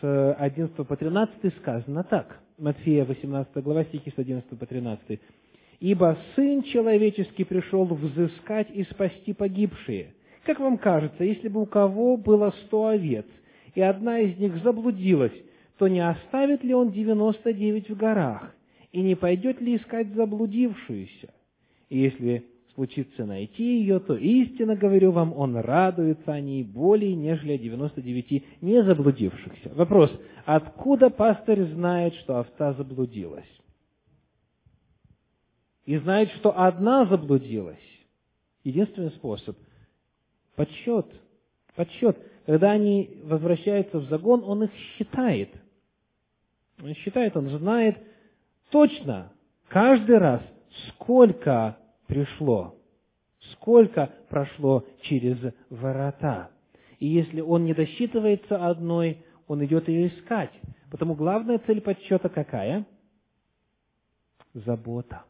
с 0.00 0.34
11 0.38 0.86
по 0.86 0.96
13 0.96 1.54
сказано 1.58 2.04
так. 2.04 2.40
Матфея 2.58 3.06
18 3.06 3.62
глава, 3.62 3.84
стихи 3.84 4.12
с 4.14 4.18
11 4.18 4.58
по 4.58 4.66
13. 4.66 5.18
«Ибо 5.80 6.18
Сын 6.36 6.62
Человеческий 6.62 7.44
пришел 7.44 7.86
взыскать 7.86 8.68
и 8.70 8.84
спасти 8.84 9.32
погибшие. 9.32 10.12
Как 10.44 10.60
вам 10.60 10.76
кажется, 10.76 11.24
если 11.24 11.48
бы 11.48 11.62
у 11.62 11.66
кого 11.66 12.18
было 12.18 12.52
сто 12.66 12.88
овец, 12.88 13.24
и 13.74 13.80
одна 13.80 14.18
из 14.18 14.36
них 14.38 14.62
заблудилась, 14.62 15.32
то 15.78 15.88
не 15.88 16.06
оставит 16.06 16.62
ли 16.62 16.74
он 16.74 16.90
девяносто 16.90 17.54
девять 17.54 17.88
в 17.88 17.96
горах 17.96 18.54
и 18.92 19.00
не 19.02 19.14
пойдет 19.14 19.60
ли 19.60 19.76
искать 19.76 20.14
заблудившуюся? 20.14 21.32
И 21.88 21.98
если 21.98 22.46
случится 22.74 23.26
найти 23.26 23.80
ее, 23.80 24.00
то 24.00 24.14
истинно 24.14 24.76
говорю 24.76 25.12
вам, 25.12 25.32
он 25.36 25.56
радуется 25.56 26.32
о 26.32 26.40
ней 26.40 26.62
более, 26.62 27.14
нежели 27.14 27.52
о 27.52 27.58
99 27.58 28.62
не 28.62 28.82
заблудившихся. 28.82 29.74
Вопрос, 29.74 30.10
откуда 30.44 31.10
пастырь 31.10 31.64
знает, 31.72 32.14
что 32.14 32.38
овца 32.38 32.72
заблудилась? 32.74 33.48
И 35.84 35.96
знает, 35.98 36.30
что 36.36 36.58
одна 36.58 37.06
заблудилась. 37.06 37.78
Единственный 38.62 39.10
способ– 39.10 39.56
подсчет. 40.60 41.06
Подсчет. 41.74 42.18
Когда 42.44 42.72
они 42.72 43.18
возвращаются 43.24 43.98
в 43.98 44.08
загон, 44.08 44.44
он 44.44 44.64
их 44.64 44.70
считает. 44.74 45.50
Он 46.82 46.94
считает, 46.94 47.36
он 47.36 47.48
знает, 47.58 47.96
точно 48.70 49.32
каждый 49.68 50.18
раз, 50.18 50.42
сколько 50.88 51.76
пришло, 52.06 52.76
сколько 53.52 54.10
прошло 54.28 54.84
через 55.02 55.38
ворота. 55.68 56.50
И 56.98 57.06
если 57.06 57.40
он 57.40 57.64
не 57.64 57.74
досчитывается 57.74 58.66
одной, 58.66 59.24
он 59.46 59.64
идет 59.64 59.88
ее 59.88 60.08
искать. 60.08 60.50
Потому 60.90 61.14
главная 61.14 61.58
цель 61.66 61.80
подсчета 61.80 62.28
какая? 62.28 62.86
Забота. 64.54 65.24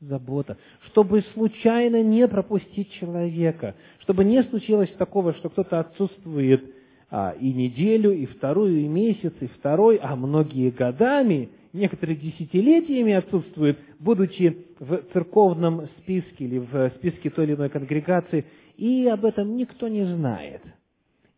Забота. 0.00 0.58
Чтобы 0.88 1.22
случайно 1.32 2.02
не 2.02 2.28
пропустить 2.28 2.92
человека. 2.92 3.74
Чтобы 4.00 4.24
не 4.24 4.42
случилось 4.42 4.92
такого, 4.98 5.32
что 5.34 5.48
кто-то 5.48 5.80
отсутствует 5.80 6.74
а, 7.10 7.34
и 7.40 7.52
неделю, 7.52 8.12
и 8.12 8.26
вторую, 8.26 8.80
и 8.80 8.88
месяц, 8.88 9.32
и 9.40 9.46
второй, 9.46 9.96
а 9.96 10.14
многие 10.16 10.70
годами– 10.70 11.50
некоторые 11.74 12.16
десятилетиями 12.16 13.12
отсутствуют, 13.12 13.78
будучи 13.98 14.66
в 14.78 15.02
церковном 15.12 15.88
списке 15.98 16.44
или 16.44 16.58
в 16.58 16.90
списке 16.96 17.28
той 17.28 17.44
или 17.44 17.54
иной 17.54 17.68
конгрегации, 17.68 18.46
и 18.76 19.06
об 19.08 19.24
этом 19.24 19.56
никто 19.56 19.88
не 19.88 20.04
знает. 20.06 20.62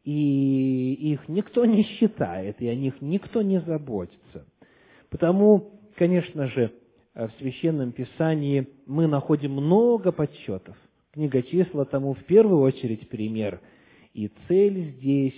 И 0.05 1.13
их 1.13 1.29
никто 1.29 1.65
не 1.65 1.83
считает, 1.83 2.61
и 2.61 2.69
о 2.69 2.75
них 2.77 3.01
никто 3.01 3.43
не 3.43 3.61
заботится. 3.61 4.47
Потому, 5.11 5.81
конечно 5.97 6.47
же, 6.49 6.73
в 7.15 7.31
Священном 7.39 7.93
Писании 7.93 8.69
мы 8.87 9.07
находим 9.07 9.53
много 9.53 10.13
подсчетов. 10.13 10.77
Книга 11.13 11.43
числа 11.43 11.87
тому 11.87 12.13
в 12.13 12.23
первую 12.25 12.61
очередь 12.61 13.09
пример. 13.09 13.61
И 14.13 14.31
цель 14.47 14.93
здесь 14.99 15.35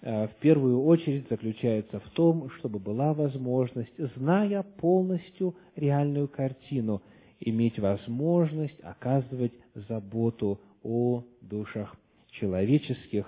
в 0.00 0.30
первую 0.40 0.82
очередь 0.84 1.28
заключается 1.28 2.00
в 2.00 2.10
том, 2.10 2.50
чтобы 2.58 2.78
была 2.78 3.14
возможность, 3.14 3.92
зная 4.16 4.62
полностью 4.62 5.56
реальную 5.76 6.28
картину, 6.28 7.02
иметь 7.40 7.78
возможность 7.78 8.78
оказывать 8.82 9.52
заботу 9.74 10.60
о 10.82 11.24
душах 11.40 11.96
человеческих, 12.30 13.26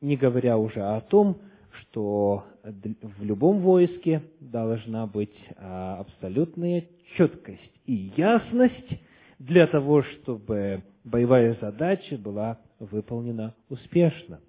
не 0.00 0.16
говоря 0.16 0.56
уже 0.58 0.80
о 0.80 1.00
том, 1.00 1.36
что 1.72 2.44
в 2.62 3.24
любом 3.24 3.60
войске 3.60 4.22
должна 4.40 5.06
быть 5.06 5.34
а, 5.56 5.98
абсолютная 6.00 6.84
четкость 7.16 7.72
и 7.86 8.12
ясность 8.16 9.00
для 9.38 9.66
того, 9.66 10.02
чтобы 10.02 10.82
боевая 11.04 11.56
задача 11.60 12.16
была 12.18 12.58
выполнена 12.78 13.54
успешно. 13.68 14.40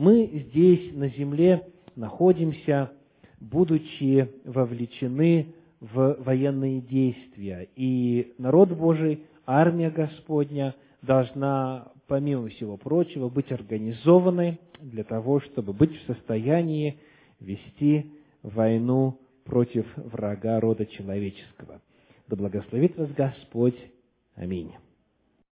Мы 0.00 0.30
здесь, 0.48 0.94
на 0.94 1.08
земле, 1.08 1.62
находимся, 1.94 2.90
будучи 3.38 4.30
вовлечены 4.46 5.52
в 5.78 6.16
военные 6.20 6.80
действия. 6.80 7.68
И 7.76 8.32
народ 8.38 8.70
Божий, 8.70 9.24
армия 9.44 9.90
Господня 9.90 10.74
должна, 11.02 11.92
помимо 12.06 12.48
всего 12.48 12.78
прочего, 12.78 13.28
быть 13.28 13.52
организованной 13.52 14.58
для 14.80 15.04
того, 15.04 15.40
чтобы 15.40 15.74
быть 15.74 15.94
в 15.94 16.06
состоянии 16.06 16.96
вести 17.38 18.10
войну 18.42 19.20
против 19.44 19.84
врага 19.96 20.60
рода 20.60 20.86
человеческого. 20.86 21.82
Да 22.26 22.36
благословит 22.36 22.96
вас 22.96 23.10
Господь. 23.10 23.76
Аминь. 24.34 24.72